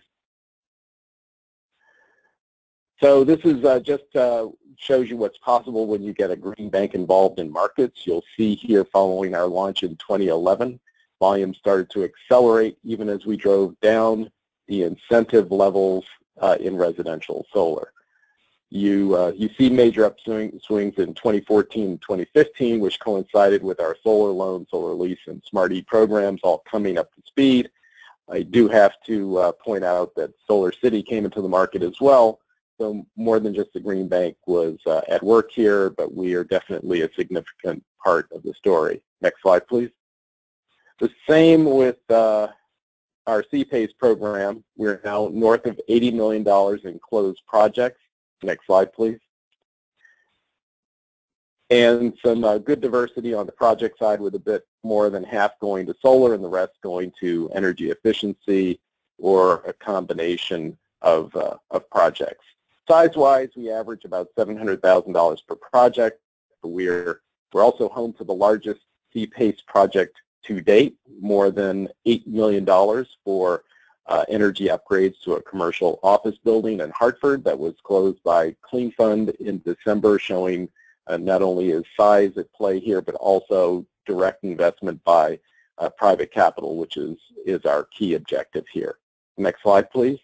[3.02, 4.48] So this is uh, just uh,
[4.78, 8.06] shows you what's possible when you get a green bank involved in markets.
[8.06, 10.80] You'll see here following our launch in 2011,
[11.20, 14.30] volume started to accelerate even as we drove down
[14.66, 16.04] the incentive levels
[16.40, 17.92] uh, in residential solar.
[18.76, 23.96] You, uh, you see major upswings swings in 2014 and 2015, which coincided with our
[24.02, 27.70] solar loan, solar lease, and Smart E programs all coming up to speed.
[28.28, 32.02] I do have to uh, point out that Solar City came into the market as
[32.02, 32.40] well,
[32.78, 36.44] so more than just the Green Bank was uh, at work here, but we are
[36.44, 39.00] definitely a significant part of the story.
[39.22, 39.90] Next slide, please.
[41.00, 42.48] The same with uh,
[43.26, 44.62] our CPACE program.
[44.76, 46.46] We're now north of $80 million
[46.86, 48.00] in closed projects.
[48.46, 49.18] Next slide, please.
[51.68, 55.58] And some uh, good diversity on the project side with a bit more than half
[55.58, 58.78] going to solar and the rest going to energy efficiency
[59.18, 62.44] or a combination of, uh, of projects.
[62.88, 66.20] Size-wise, we average about $700,000 per project.
[66.62, 67.20] We're,
[67.52, 68.80] we're also home to the largest
[69.12, 72.64] C-PACE project to date, more than $8 million
[73.24, 73.64] for
[74.28, 79.30] energy upgrades to a commercial office building in Hartford that was closed by Clean Fund
[79.40, 80.68] in December, showing
[81.06, 85.38] uh, not only is size at play here, but also direct investment by
[85.78, 88.96] uh, private capital, which is, is our key objective here.
[89.36, 90.18] Next slide, please.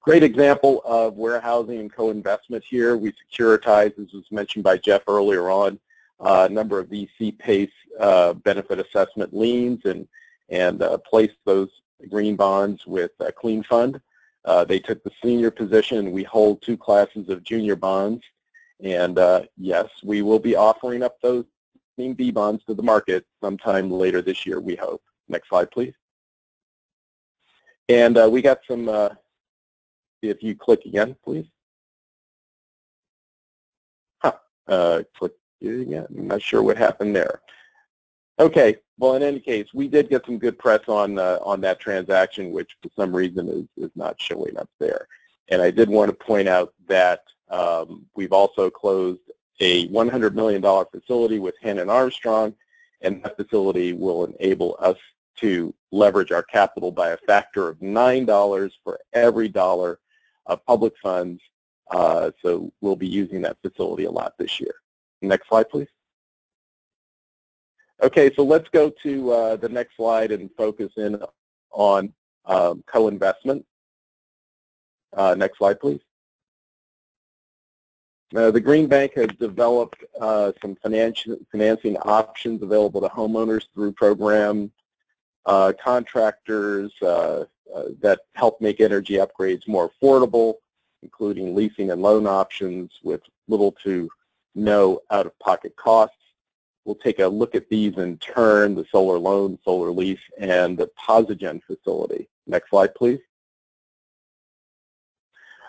[0.00, 2.96] Great example of warehousing and co-investment here.
[2.96, 5.80] We securitized, as was mentioned by Jeff earlier on,
[6.20, 10.06] uh, a number of VC PACE uh, benefit assessment liens and,
[10.48, 11.70] and uh, place those
[12.08, 14.00] green bonds with a Clean Fund.
[14.44, 16.12] Uh, they took the senior position.
[16.12, 18.22] We hold two classes of junior bonds.
[18.82, 21.44] And uh, yes, we will be offering up those
[21.96, 25.02] Team B bonds to the market sometime later this year, we hope.
[25.28, 25.94] Next slide, please.
[27.88, 28.88] And uh, we got some
[30.22, 31.46] if you click again, please.
[34.18, 34.34] Huh.
[34.66, 35.32] Uh, click
[35.62, 36.06] again.
[36.10, 37.40] I'm not sure what happened there.
[38.38, 38.76] Okay.
[38.98, 42.50] Well, in any case, we did get some good press on uh, on that transaction,
[42.50, 45.06] which for some reason is is not showing up there.
[45.48, 49.20] And I did want to point out that um, we've also closed
[49.60, 52.54] a $100 million facility with Hannon Armstrong,
[53.00, 54.96] and that facility will enable us
[55.36, 59.98] to leverage our capital by a factor of $9 for every dollar
[60.46, 61.40] of public funds.
[61.90, 64.74] Uh, so we'll be using that facility a lot this year.
[65.22, 65.88] Next slide, please.
[68.02, 71.18] Okay, so let's go to uh, the next slide and focus in
[71.70, 72.12] on
[72.44, 73.64] um, co-investment.
[75.14, 76.00] Uh, next slide, please.
[78.34, 83.92] Uh, the Green Bank has developed uh, some financial, financing options available to homeowners through
[83.92, 84.70] program
[85.46, 86.92] uh, contractors,
[88.00, 90.54] that help make energy upgrades more affordable,
[91.02, 94.08] including leasing and loan options with little to
[94.54, 96.16] no out-of-pocket costs.
[96.86, 100.88] We'll take a look at these in turn, the solar loan, solar lease, and the
[100.96, 102.28] Posigen facility.
[102.46, 103.18] Next slide, please.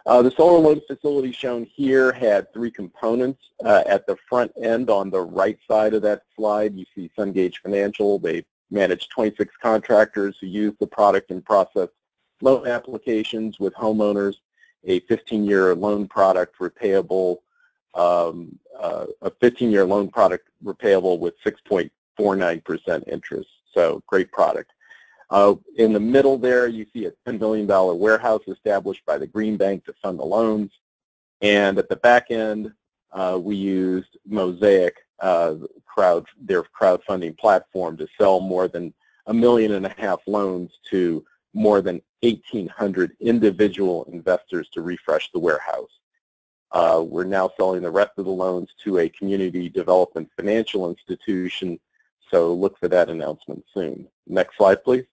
[0.06, 3.41] Uh, the solar loan facility shown here had three components.
[3.65, 7.57] Uh, at the front end on the right side of that slide, you see Sungage
[7.64, 8.19] Financial.
[8.19, 11.89] They manage 26 contractors who use the product and process
[12.41, 14.35] loan applications with homeowners,
[14.85, 17.38] a 15-year loan product repayable,
[17.95, 23.49] um, a 15-year loan product repayable with 6.49% interest.
[23.74, 24.72] So great product.
[25.30, 27.68] Uh, in the middle there, you see a $10 million
[27.99, 30.72] warehouse established by the Green Bank to fund the loans.
[31.41, 32.72] And at the back end,
[33.12, 35.56] uh, we used Mosaic, uh,
[35.86, 38.94] crowd, their crowdfunding platform, to sell more than
[39.26, 45.40] a million and a half loans to more than 1,800 individual investors to refresh the
[45.40, 45.97] warehouse.
[46.78, 51.80] Uh, we're now selling the rest of the loans to a community development financial institution,
[52.30, 54.08] so look for that announcement soon.
[54.28, 55.06] Next slide, please.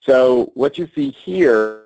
[0.00, 1.82] So what you see here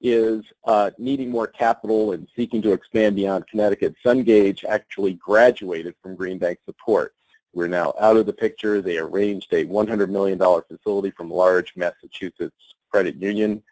[0.00, 3.94] is uh, needing more capital and seeking to expand beyond Connecticut.
[4.04, 7.14] Sungage actually graduated from Green Bank support.
[7.54, 8.82] We're now out of the picture.
[8.82, 13.62] They arranged a $100 million facility from large Massachusetts credit union.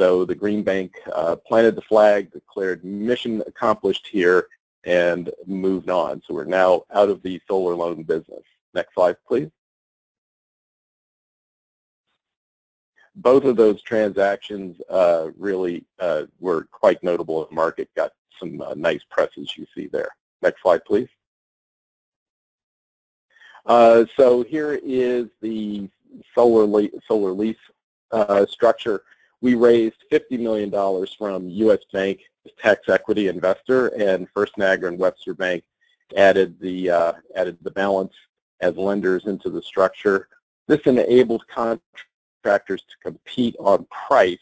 [0.00, 4.46] So the Green Bank uh, planted the flag, declared mission accomplished here,
[4.84, 6.22] and moved on.
[6.26, 8.40] So we're now out of the solar loan business.
[8.72, 9.50] Next slide, please.
[13.16, 18.62] both of those transactions uh, really uh, were quite notable in the market, got some
[18.62, 20.08] uh, nice press as you see there.
[20.40, 21.08] Next slide, please.
[23.66, 25.90] Uh, so here is the
[26.34, 27.56] solar, le solar lease
[28.10, 29.02] uh, structure.
[29.42, 30.70] We raised $50 million
[31.18, 31.78] from U.S.
[31.92, 32.20] Bank,
[32.58, 35.64] tax equity investor, and First Niagara and Webster Bank
[36.16, 38.12] added the, uh, added the balance
[38.60, 40.28] as lenders into the structure.
[40.66, 44.38] This enabled contractors to compete on price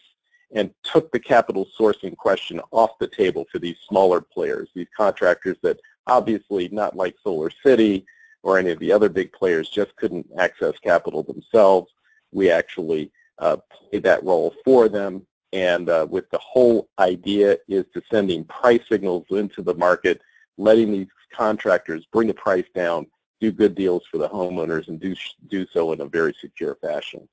[0.53, 5.57] and took the capital sourcing question off the table for these smaller players, these contractors
[5.63, 8.07] that obviously not like Solar City
[8.43, 11.93] or any of the other big players just couldn't access capital themselves.
[12.33, 17.85] We actually uh, played that role for them and uh, with the whole idea is
[17.95, 20.21] to sending price signals into the market,
[20.59, 23.07] letting these contractors bring the price down,
[23.41, 25.15] do good deals for the homeowners and do,
[25.49, 27.27] do so in a very secure fashion.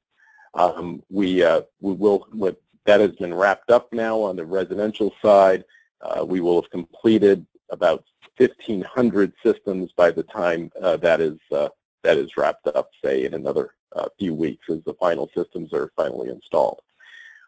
[0.53, 5.14] Um, we, uh, we will, what, that has been wrapped up now on the residential
[5.22, 5.65] side.
[6.02, 8.06] Uh, we will have completed about
[8.38, 11.69] 1,500 systems by the time uh, that is uh,
[12.03, 13.72] that is wrapped up, say, in another
[14.18, 16.82] few weeks as the final systems are finally installed.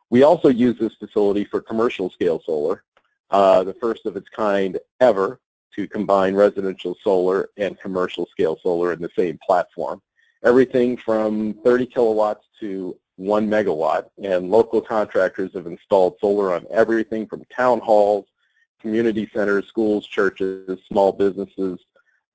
[0.10, 2.84] We also use this facility for commercial scale solar,
[3.30, 5.40] uh, the first of its kind ever
[5.76, 10.02] to combine residential solar and commercial scale solar in the same platform
[10.44, 14.10] everything from 30 kilowatts to 1 megawatt.
[14.24, 18.26] And local contractors have installed solar on everything from town halls,
[18.80, 21.80] community centers, schools, churches, small businesses,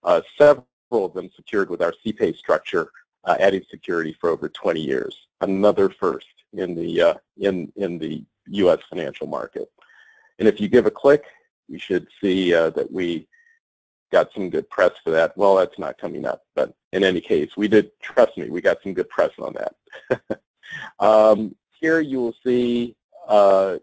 [0.04, 2.88] uh, several of them secured with our CPACE structure, uh,
[3.26, 5.26] adding security for over 20 years.
[5.40, 8.80] Another first in the, uh, in, in the U.S.
[8.88, 9.70] financial market.
[10.38, 11.24] And if you give a click,
[11.68, 13.26] you should see uh, that we
[14.10, 15.36] got some good press for that.
[15.36, 18.82] Well, that's not coming up, but in any case, we did, trust me, we got
[18.82, 20.40] some good press on that.
[21.00, 22.94] um, here you will see
[23.28, 23.78] uh,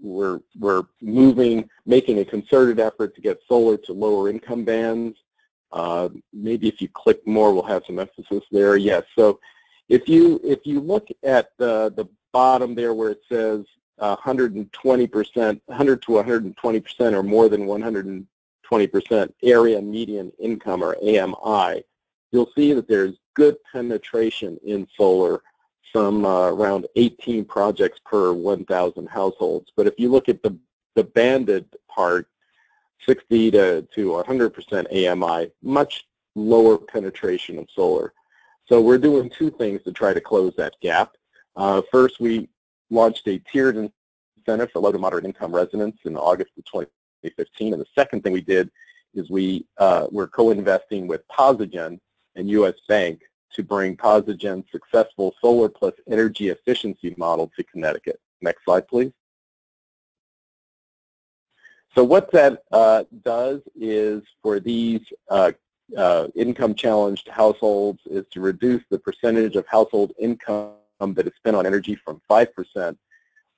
[0.00, 5.18] we're, we're moving, making a concerted effort to get solar to lower income bands.
[5.74, 8.76] Uh, maybe if you click more, we'll have some emphasis there.
[8.76, 9.40] Yes, so
[9.88, 13.64] if you, if you look at the, the bottom there where it says
[14.00, 18.26] 120%, 100 to 120% or more than 100
[18.70, 21.82] 20% area median income or AMI,
[22.32, 25.42] you'll see that there's good penetration in solar,
[25.92, 29.70] some uh, around 18 projects per 1,000 households.
[29.76, 30.56] But if you look at the,
[30.94, 32.26] the banded part,
[33.06, 38.12] 60 to, to 100% AMI, much lower penetration of solar.
[38.66, 41.16] So we're doing two things to try to close that gap.
[41.56, 42.48] Uh, first, we
[42.90, 47.72] launched a tiered incentive for low to moderate income residents in August of 2015.
[47.72, 48.70] And the second thing we did
[49.14, 52.00] is we uh, were co-investing with Posigen
[52.34, 52.74] and U.S.
[52.88, 53.20] Bank
[53.52, 58.20] to bring Posigen's successful solar plus energy efficiency model to Connecticut.
[58.42, 59.12] Next slide, please.
[61.94, 65.00] So what that uh, does is for these
[65.30, 65.52] uh,
[65.96, 71.56] uh, income challenged households is to reduce the percentage of household income that is spent
[71.56, 72.96] on energy from 5%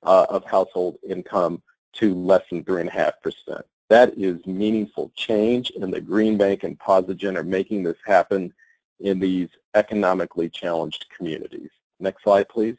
[0.03, 1.61] uh, of household income
[1.93, 3.61] to less than 3.5%.
[3.89, 8.53] That is meaningful change, and the Green Bank and Posigen are making this happen
[8.99, 11.69] in these economically challenged communities.
[11.99, 12.75] Next slide, please.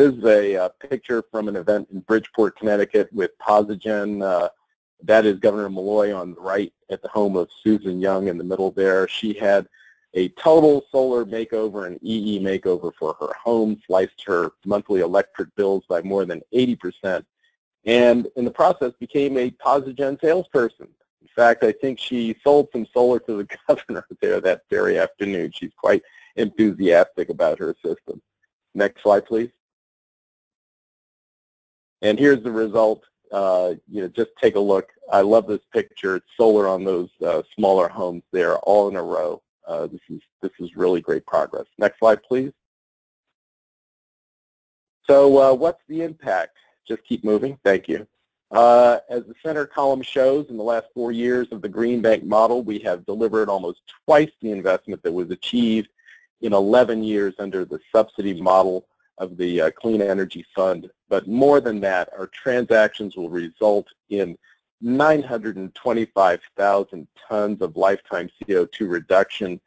[0.00, 4.24] This is a, uh, picture from an event in Bridgeport, Connecticut with Posigen.
[4.24, 4.48] Uh,
[5.02, 8.44] that is Governor Malloy on the right at the home of Susan Young in the
[8.44, 9.06] middle there.
[9.08, 9.68] She had
[10.14, 15.84] a total solar makeover and EE makeover for her home, sliced her monthly electric bills
[15.86, 17.22] by more than 80%,
[17.84, 20.88] and in the process became a Posigen salesperson.
[21.20, 25.52] In fact, I think she sold some solar to the governor there that very afternoon.
[25.52, 26.00] She's quite
[26.36, 28.22] enthusiastic about her system.
[28.74, 29.50] Next slide, please.
[32.02, 33.04] And here's the result.
[33.30, 34.88] Uh, you know, just take a look.
[35.12, 36.16] I love this picture.
[36.16, 39.42] It's solar on those uh, smaller homes there, all in a row.
[39.66, 41.66] Uh, this is this is really great progress.
[41.78, 42.52] Next slide, please.
[45.06, 46.56] So uh, what's the impact?
[46.86, 47.58] Just keep moving.
[47.64, 48.06] Thank you.
[48.50, 52.24] Uh, as the center column shows, in the last four years of the Green Bank
[52.24, 55.88] model, we have delivered almost twice the investment that was achieved
[56.40, 58.86] in 11 years under the subsidy model
[59.20, 60.90] of the uh, Clean Energy Fund.
[61.08, 64.38] But more than that, our transactions will result in
[64.80, 69.60] 925,000 tons of lifetime CO2 reduction.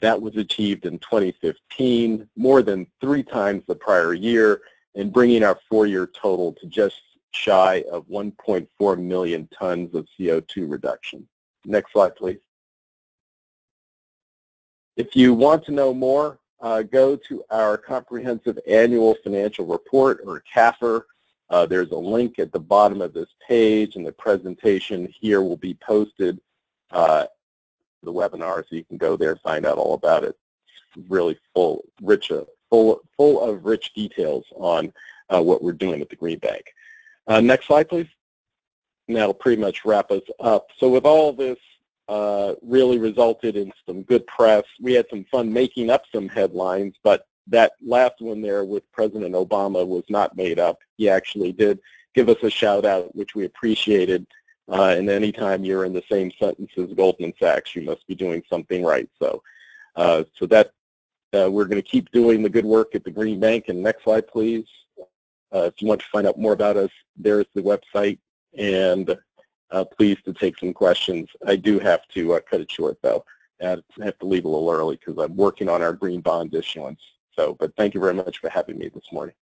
[0.00, 4.60] That was achieved in 2015, more than three times the prior year,
[4.94, 11.28] and bringing our four-year total to just shy of 1.4 million tons of CO2 reduction.
[11.64, 12.38] Next slide, please.
[14.96, 16.39] If you want to know more,
[16.90, 21.02] go to our comprehensive annual financial report, or CAFR.
[21.48, 25.56] Uh, there's a link at the bottom of this page, and the presentation here will
[25.56, 26.40] be posted
[26.92, 27.26] uh,
[28.02, 30.38] the webinar, so you can go there and find out all about it.
[31.08, 34.92] Really full, rich, uh, full, full of rich details on
[35.28, 36.64] uh, what we're doing at the Green Bank.
[37.26, 38.08] Uh, next slide, please.
[39.08, 40.68] And that'll pretty much wrap us up.
[40.78, 41.58] So with all this
[42.10, 44.64] uh, really resulted in some good press.
[44.80, 49.32] We had some fun making up some headlines, but that last one there with President
[49.32, 50.80] Obama was not made up.
[50.96, 51.78] He actually did
[52.16, 54.26] give us a shout out, which we appreciated.
[54.68, 58.42] Uh, and anytime you're in the same sentence as Goldman Sachs, you must be doing
[58.50, 59.08] something right.
[59.20, 59.40] So,
[59.94, 60.72] uh, so that
[61.32, 63.66] uh, we're going to keep doing the good work at the Green Bank.
[63.68, 64.66] And next slide, please.
[65.54, 68.18] Uh, if you want to find out more about us, there's the website.
[68.58, 69.16] And
[69.70, 71.28] uh, pleased to take some questions.
[71.46, 73.24] I do have to uh, cut it short, though.
[73.62, 77.00] I have to leave a little early because I'm working on our green bond issuance.
[77.32, 79.34] So, but thank you very much for having me this morning.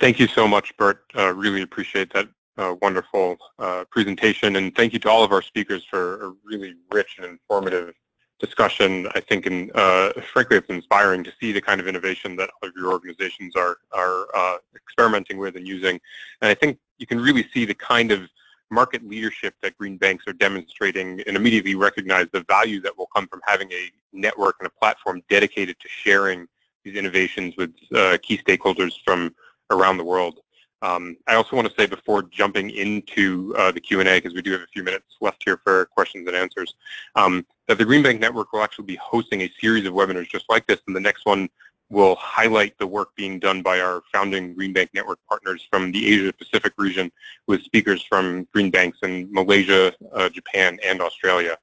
[0.00, 1.04] Thank you so much, Bert.
[1.16, 2.28] Uh, really appreciate that
[2.58, 4.56] uh, wonderful uh, presentation.
[4.56, 7.94] And thank you to all of our speakers for a really rich and informative
[8.40, 9.08] discussion.
[9.14, 12.72] I think, and uh, frankly, it's inspiring to see the kind of innovation that other
[12.76, 16.00] your organizations are are uh, experimenting with and using.
[16.40, 18.28] And I think you can really see the kind of
[18.70, 23.26] market leadership that green banks are demonstrating and immediately recognize the value that will come
[23.28, 26.46] from having a network and a platform dedicated to sharing
[26.82, 29.34] these innovations with uh, key stakeholders from
[29.70, 30.40] around the world.
[30.82, 34.52] Um, I also want to say before jumping into uh, the Q&A, because we do
[34.52, 36.74] have a few minutes left here for questions and answers,
[37.14, 40.44] um, that the Green Bank Network will actually be hosting a series of webinars just
[40.48, 41.48] like this, and the next one
[41.90, 46.12] will highlight the work being done by our founding Green Bank Network partners from the
[46.12, 47.10] Asia Pacific region
[47.46, 51.56] with speakers from green banks in Malaysia, uh, Japan, and Australia.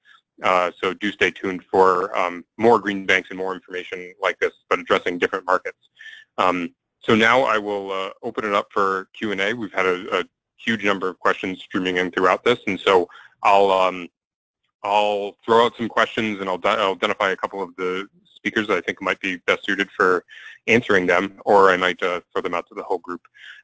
[0.43, 4.53] Uh, so do stay tuned for um, more green banks and more information like this,
[4.69, 5.77] but addressing different markets.
[6.37, 9.53] Um, so now I will uh, open it up for Q&A.
[9.53, 10.23] We've had a, a,
[10.63, 13.09] huge number of questions streaming in throughout this, and so
[13.41, 14.07] I'll um,
[14.83, 18.77] I'll throw out some questions and I'll, I'll, identify a couple of the speakers that
[18.77, 20.25] I think might be best suited for
[20.67, 23.21] answering them, or I might uh, throw them out to the whole group.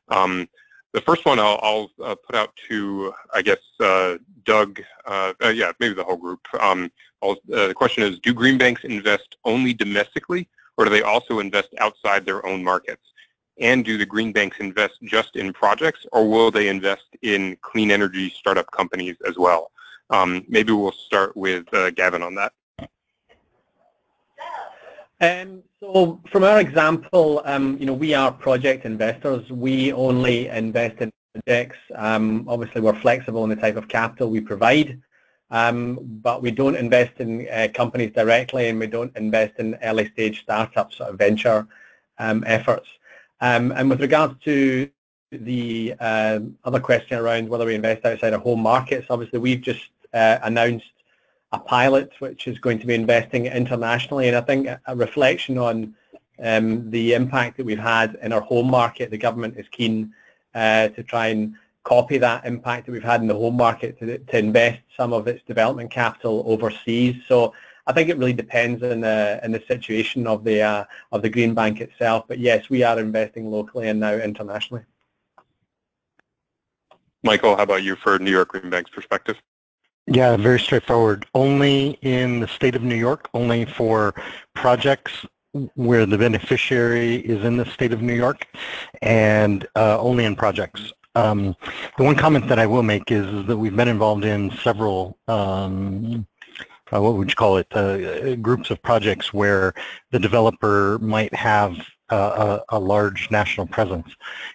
[0.09, 0.47] Um,
[0.93, 5.49] the first one I'll, I'll uh, put out to, I guess, uh, Doug, uh, uh,
[5.49, 6.41] yeah, maybe the whole group.
[6.59, 6.91] Um,
[7.21, 11.69] uh, the question is, do green banks invest only domestically, or do they also invest
[11.79, 13.01] outside their own markets?
[13.59, 17.89] And do the green banks invest just in projects, or will they invest in clean
[17.89, 19.71] energy startup companies as well?
[20.09, 22.53] Um, maybe we'll start with uh, Gavin on that.
[25.19, 29.49] Um, so from our example, um, you know, we are project investors.
[29.49, 31.77] We only invest in projects.
[31.95, 35.01] Um, obviously, we're flexible in the type of capital we provide,
[35.49, 40.09] um, but we don't invest in uh, companies directly, and we don't invest in early
[40.11, 41.67] stage startups or venture
[42.19, 42.87] um, efforts.
[43.41, 44.89] Um, and with regards to
[45.31, 49.89] the uh, other question around whether we invest outside our home markets, obviously we've just
[50.13, 50.85] announced
[51.51, 55.95] a pilot which is going to be investing internationally, and I think a reflection on
[56.43, 59.11] um, the impact that we've had in our home market.
[59.11, 60.13] The government is keen
[60.53, 64.17] uh, to try and copy that impact that we've had in the home market to,
[64.17, 67.15] to invest some of its development capital overseas.
[67.27, 67.53] So
[67.87, 71.53] I think it really depends on the the situation of the uh, of the Green
[71.53, 72.25] Bank itself.
[72.27, 74.83] But yes, we are investing locally and now internationally.
[77.23, 79.37] Michael, how about you for New York Green Bank's perspective?
[80.07, 81.25] Yeah, very straightforward.
[81.35, 84.15] Only in the state of New York, only for
[84.55, 85.25] projects
[85.75, 88.47] where the beneficiary is in the state of New York,
[89.01, 90.93] and uh, only in projects.
[91.15, 91.55] Um,
[91.97, 95.17] the one comment that I will make is, is that we've been involved in several
[95.27, 96.25] um,
[96.93, 99.73] uh, what would you call it, uh, groups of projects where
[100.11, 101.77] the developer might have
[102.09, 104.07] a, a, large national presence.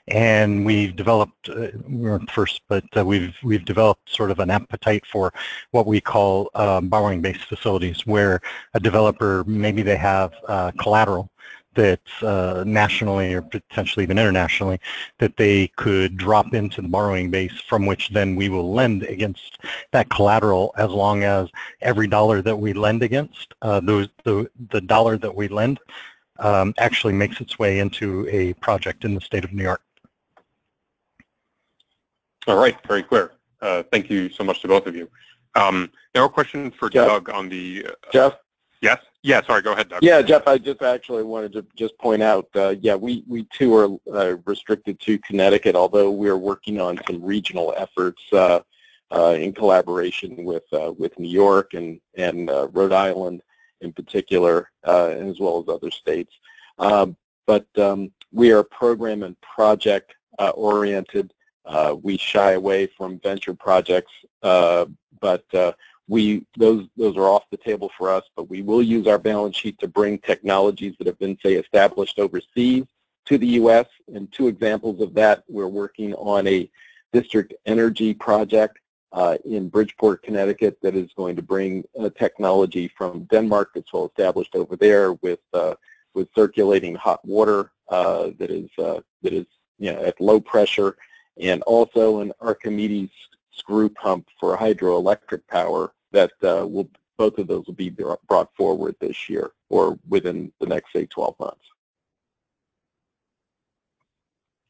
[0.08, 4.50] And we've developed, uh, we weren't first, but uh, we've, we've developed sort of an
[4.50, 5.32] appetite for
[5.72, 8.40] what we call um, borrowing-based facilities where
[8.74, 11.30] a developer, maybe they have uh, collateral
[11.74, 14.78] that's uh, nationally or potentially even internationally
[15.18, 19.58] that they could drop into the borrowing base from which then we will lend against
[19.92, 21.48] that collateral as long as
[21.80, 25.78] every dollar that we lend against, uh, those the, the dollar that we lend
[26.38, 29.82] um, actually makes its way into a project in the state of New York.
[32.46, 33.32] All right, very clear.
[33.60, 35.08] Uh, thank you so much to both of you.
[35.54, 37.08] Um, now a question for Jeff?
[37.08, 37.86] Doug on the...
[37.86, 38.34] Uh, Jeff?
[38.80, 38.98] yes?
[39.22, 40.02] Yeah, sorry, go ahead, Doug.
[40.02, 43.74] Yeah, Jeff, I just actually wanted to just point out, uh, yeah, we, we too
[43.74, 48.60] are uh, restricted to Connecticut, although we're working on some regional efforts uh,
[49.12, 53.42] uh in collaboration with uh, with New York and, and uh, Rhode Island
[53.82, 56.32] in particular, as well as other states.
[56.78, 60.14] Um, but um, we are program and project
[60.54, 61.32] oriented.
[62.02, 65.44] we shy away from venture projects, but
[66.08, 69.56] we those those are off the table for us, but we will use our balance
[69.56, 72.84] sheet to bring technologies that have been say established overseas
[73.26, 73.86] to the U.S.
[74.12, 76.70] And two examples of that, we're working on a
[77.12, 78.91] district energy project uh,
[79.44, 84.54] in Bridgeport, Connecticut that is going to bring uh, technology from Denmark that's well established
[84.54, 85.74] over there with uh,
[86.14, 89.46] with circulating hot water uh, that is uh, that is
[89.78, 90.96] you know at low pressure
[91.38, 93.10] and also an Archimedes
[93.52, 98.96] screw pump for hydroelectric power that uh, will both of those will be brought forward
[98.98, 101.64] this year or within the next say 12 months.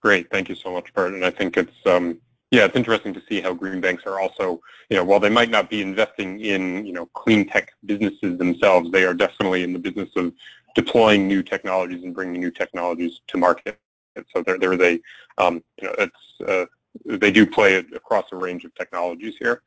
[0.01, 1.15] Great, thank you so much, Bert.
[1.15, 2.21] And I think it's um,
[2.53, 4.61] yeah, it's interesting to see how green banks are also,
[4.91, 8.91] you know, while they might not be investing in, you know, clean tech businesses themselves,
[8.91, 10.35] they are definitely in the business of
[10.75, 13.79] deploying new technologies and bringing new technologies to market.
[14.17, 15.01] And so there, there is a,
[15.43, 16.67] um, you know, it's uh,
[17.07, 19.63] they do play across a range of technologies here.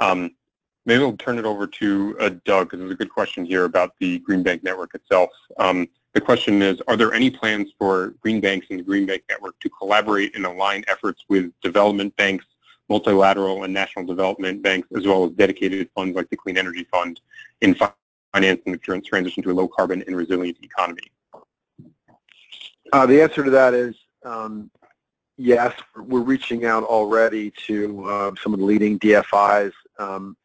[0.00, 0.32] Um,
[0.86, 3.92] maybe we'll turn it over to uh, Doug, because there's a good question here about
[4.00, 5.30] the Green Bank Network itself.
[5.58, 9.24] Um, the question is, are there any plans for green banks and the Green Bank
[9.28, 12.44] Network to collaborate and align efforts with development banks,
[12.88, 17.20] multilateral and national development banks, as well as dedicated funds like the Clean Energy Fund
[17.60, 17.76] in
[18.32, 21.02] financing the transition to a low carbon and resilient economy?
[22.92, 24.70] Uh, the answer to that is um,
[25.36, 29.72] yes, we're reaching out already to uh, some of the leading DFIs.
[29.98, 30.36] Um,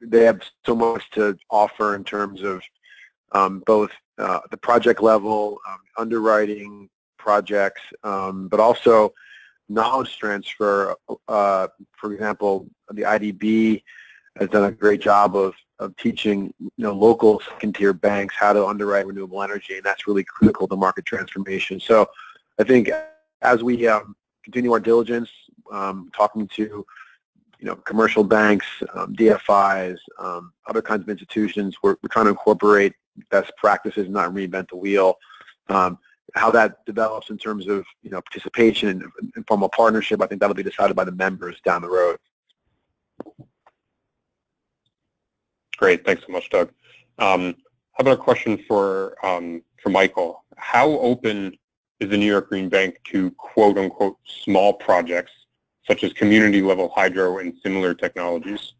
[0.00, 2.62] they have so much to offer in terms of
[3.32, 9.12] um, both uh, the project level, um, underwriting projects, um, but also
[9.68, 10.94] knowledge transfer.
[11.28, 13.82] Uh, for example, the IDB
[14.38, 18.66] has done a great job of, of teaching you know, local second-tier banks how to
[18.66, 21.80] underwrite renewable energy, and that's really critical to market transformation.
[21.80, 22.08] So
[22.58, 22.90] I think
[23.42, 25.30] as we um, continue our diligence,
[25.70, 26.84] um, talking to
[27.62, 31.76] you know, commercial banks, um, DFIs, um, other kinds of institutions.
[31.80, 32.92] We're, we're trying to incorporate
[33.30, 35.16] best practices, not reinvent the wheel.
[35.68, 35.98] Um,
[36.34, 39.02] how that develops in terms of you know participation and
[39.36, 42.18] informal partnership, I think that'll be decided by the members down the road.
[45.76, 46.70] Great, thanks so much, Doug.
[47.18, 47.56] Um,
[47.92, 50.44] how about a question for um, for Michael?
[50.56, 51.56] How open
[52.00, 55.32] is the New York Green Bank to quote unquote small projects
[55.86, 58.74] such as community level hydro and similar technologies?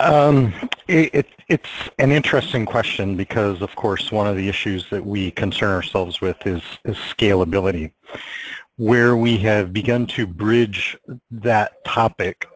[0.00, 0.54] Um,
[0.88, 1.68] it, it, it's
[1.98, 6.46] an interesting question because, of course, one of the issues that we concern ourselves with
[6.46, 7.92] is, is scalability.
[8.76, 10.96] Where we have begun to bridge
[11.30, 12.46] that topic,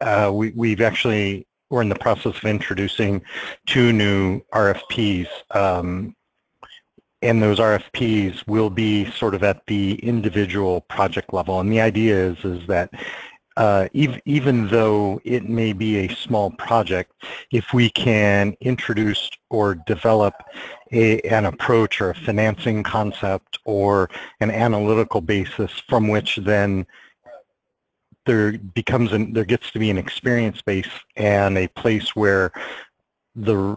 [0.00, 3.22] uh, we, we've actually, we're in the process of introducing
[3.66, 6.16] two new RFPs um,
[7.22, 11.60] and those RFPs will be sort of at the individual project level.
[11.60, 12.90] And the idea is, is that
[13.60, 17.12] uh, even, even though it may be a small project,
[17.52, 20.32] if we can introduce or develop
[20.92, 24.08] a, an approach or a financing concept or
[24.40, 26.86] an analytical basis from which then
[28.24, 32.52] there becomes an, there gets to be an experience base and a place where
[33.36, 33.76] the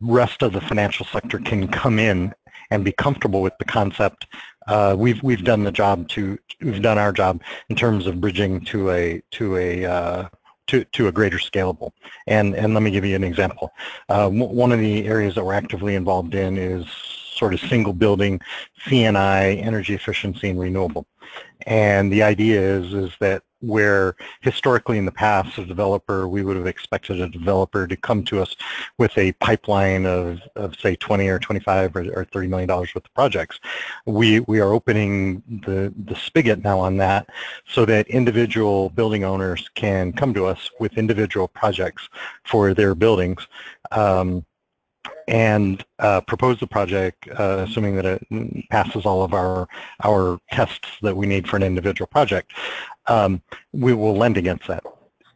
[0.00, 2.34] rest of the financial sector can come in
[2.70, 4.26] and be comfortable with the concept.
[4.66, 8.60] Uh, we've we've done the job to we've done our job in terms of bridging
[8.66, 10.28] to a to a uh,
[10.66, 11.92] to to a greater scalable.
[12.26, 13.72] And and let me give you an example.
[14.08, 16.86] Uh, one of the areas that we're actively involved in is
[17.34, 18.40] sort of single building
[18.86, 21.06] C&I energy efficiency and renewable.
[21.66, 26.42] And the idea is is that where historically in the past, as a developer, we
[26.42, 28.56] would have expected a developer to come to us
[28.98, 33.04] with a pipeline of, of say 20 or 25 or, or 30 million dollars worth
[33.04, 33.58] of projects.
[34.06, 37.28] We, we are opening the, the spigot now on that
[37.68, 42.08] so that individual building owners can come to us with individual projects
[42.44, 43.46] for their buildings.
[43.90, 44.44] Um,
[45.28, 49.68] and uh, propose the project, uh, assuming that it passes all of our
[50.02, 52.52] our tests that we need for an individual project.
[53.06, 54.82] Um, we will lend against that.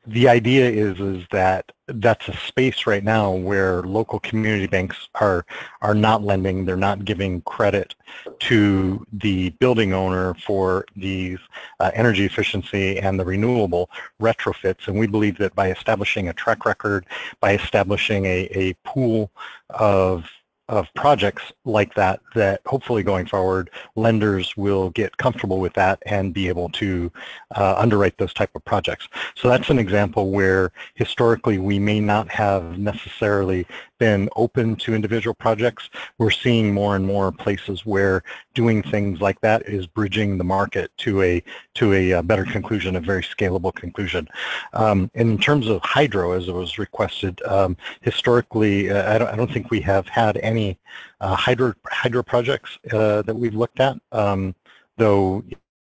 [0.09, 5.45] the idea is is that that's a space right now where local community banks are
[5.82, 7.95] are not lending they're not giving credit
[8.39, 11.39] to the building owner for these
[11.81, 13.90] uh, energy efficiency and the renewable
[14.20, 17.05] retrofits and we believe that by establishing a track record
[17.40, 19.31] by establishing a, a pool
[19.70, 20.24] of
[20.69, 26.35] of projects like that that hopefully going forward lenders will get comfortable with that and
[26.35, 27.11] be able to
[27.57, 29.09] uh, underwrite those type of projects.
[29.35, 33.66] So that's an example where historically we may not have necessarily
[33.99, 35.91] been open to individual projects.
[36.19, 38.23] We're seeing more and more places where
[38.55, 41.43] doing things like that is bridging the market to a
[41.75, 44.29] to a, a uh, better conclusion, a very scalable conclusion.
[44.73, 49.37] Um, in terms of hydro, as it was requested, um, historically, uh, I, don't, I
[49.37, 50.79] don't think we have had any
[51.20, 54.55] uh, hydro hydro projects uh, that we've looked at, um,
[54.97, 55.45] though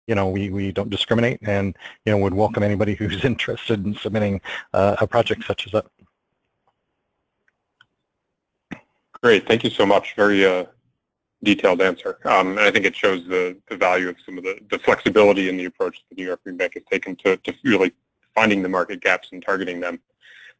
[0.07, 1.75] you know, we, we don't discriminate and,
[2.05, 4.39] you know, would welcome anybody who's interested in submitting
[4.73, 5.85] uh, a project such as that.
[9.25, 10.13] Great, thank you so much.
[10.15, 10.65] Very uh,
[11.43, 12.19] detailed answer.
[12.25, 15.65] Um, and I think it shows the, value of some of the, flexibility in the
[15.65, 17.91] approach the New York Green Bank has taken to, really
[18.35, 19.99] finding the market gaps and targeting them.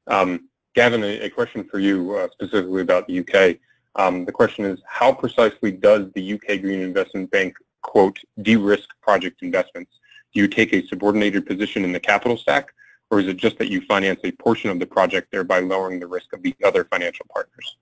[0.07, 3.57] Um, Gavin, a, a, question for you uh, specifically about the UK.
[4.03, 9.43] Um, the question is, how precisely does the UK Green Investment Bank, quote, de-risk project
[9.43, 9.91] investments?
[10.33, 12.73] Do you take a subordinated position in the capital stack,
[13.11, 16.07] or is it just that you finance a portion of the project, thereby lowering the
[16.07, 17.75] risk of the other financial partners?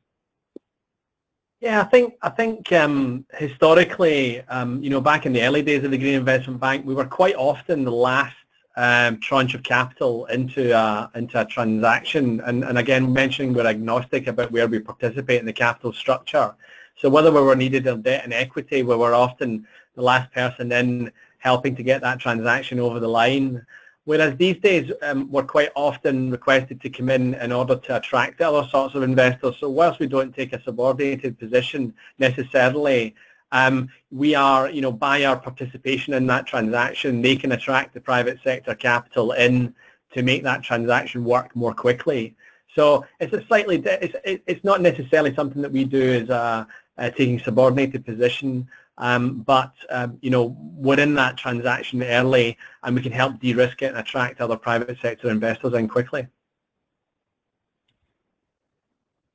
[1.63, 5.81] Yeah, I think I think um, historically, um, you know, back in the early days
[5.85, 8.35] of the Green Investment Bank, we were quite often the last
[8.75, 12.41] um, tranche of capital into a, into a transaction.
[12.41, 16.53] And, and again, mentioning we're agnostic about where we participate in the capital structure.
[16.97, 19.65] So whether we were needed in debt and equity, we were often
[19.95, 23.65] the last person in helping to get that transaction over the line.
[24.05, 28.41] Whereas these days, um, we're quite often requested to come in in order to attract
[28.41, 29.55] other sorts of investors.
[29.59, 33.15] So whilst we don't take a subordinated position necessarily,
[33.53, 38.01] um, we are, you know, by our participation in that transaction, they can attract the
[38.01, 39.73] private sector capital in
[40.13, 42.35] to make that transaction work more quickly.
[42.75, 46.67] So it's a slightly, it's, it's not necessarily something that we do as a,
[46.97, 48.67] a taking subordinated position.
[48.97, 53.81] Um, but um, you know, we're in that transaction early, and we can help de-risk
[53.81, 56.27] it and attract other private sector investors in quickly.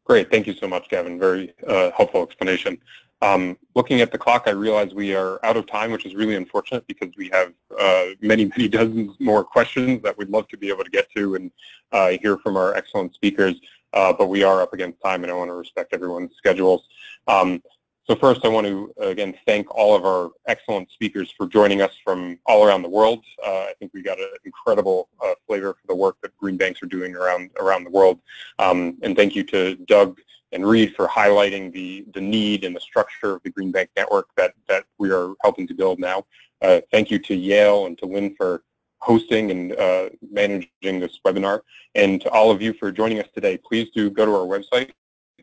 [0.04, 1.18] Great, thank you so much, Gavin.
[1.18, 2.78] Very uh, helpful explanation.
[3.20, 6.36] Um, looking at the clock, I realize we are out of time, which is really
[6.36, 10.68] unfortunate because we have uh, many, many dozens more questions that we'd love to be
[10.68, 11.50] able to get to and
[11.92, 13.56] uh, hear from our excellent speakers.
[13.92, 16.84] Uh, but we are up against time, and I want to respect everyone's schedules.
[17.26, 17.62] Um,
[18.08, 21.92] so first, I want to, again, thank all of our excellent speakers for joining us
[22.02, 23.22] from all around the world.
[23.44, 26.82] Uh, I think we got an incredible uh, flavor for the work that green banks
[26.82, 28.20] are doing around, around the world.
[28.58, 30.20] Um, and thank you to Doug
[30.52, 34.28] and Reed for highlighting the, the need and the structure of the Green Bank Network
[34.38, 36.24] that, that we are helping to build now.
[36.62, 38.62] Uh, thank you to Yale and to Lynn for
[39.00, 41.60] hosting and uh, managing this webinar.
[41.94, 44.92] And to all of you for joining us today, please do go to our website,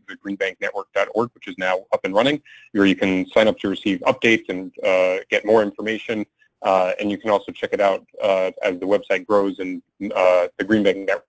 [0.07, 2.41] the greenbanknetwork.org, which is now up and running,
[2.72, 6.26] where you can sign up to receive updates and uh, get more information.
[6.61, 9.82] Uh, and you can also check it out uh, as the website grows and
[10.15, 11.26] uh, the Green Bank Network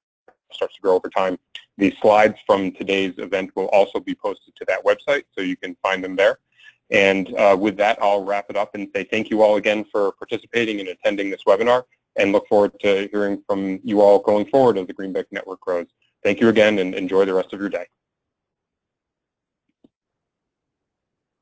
[0.52, 1.38] starts to grow over time.
[1.78, 5.76] The slides from today's event will also be posted to that website, so you can
[5.82, 6.38] find them there.
[6.90, 10.12] And uh, with that, I'll wrap it up and say thank you all again for
[10.12, 11.82] participating and attending this webinar
[12.16, 15.60] and look forward to hearing from you all going forward as the Green Bank Network
[15.60, 15.86] grows.
[16.22, 17.86] Thank you again and enjoy the rest of your day.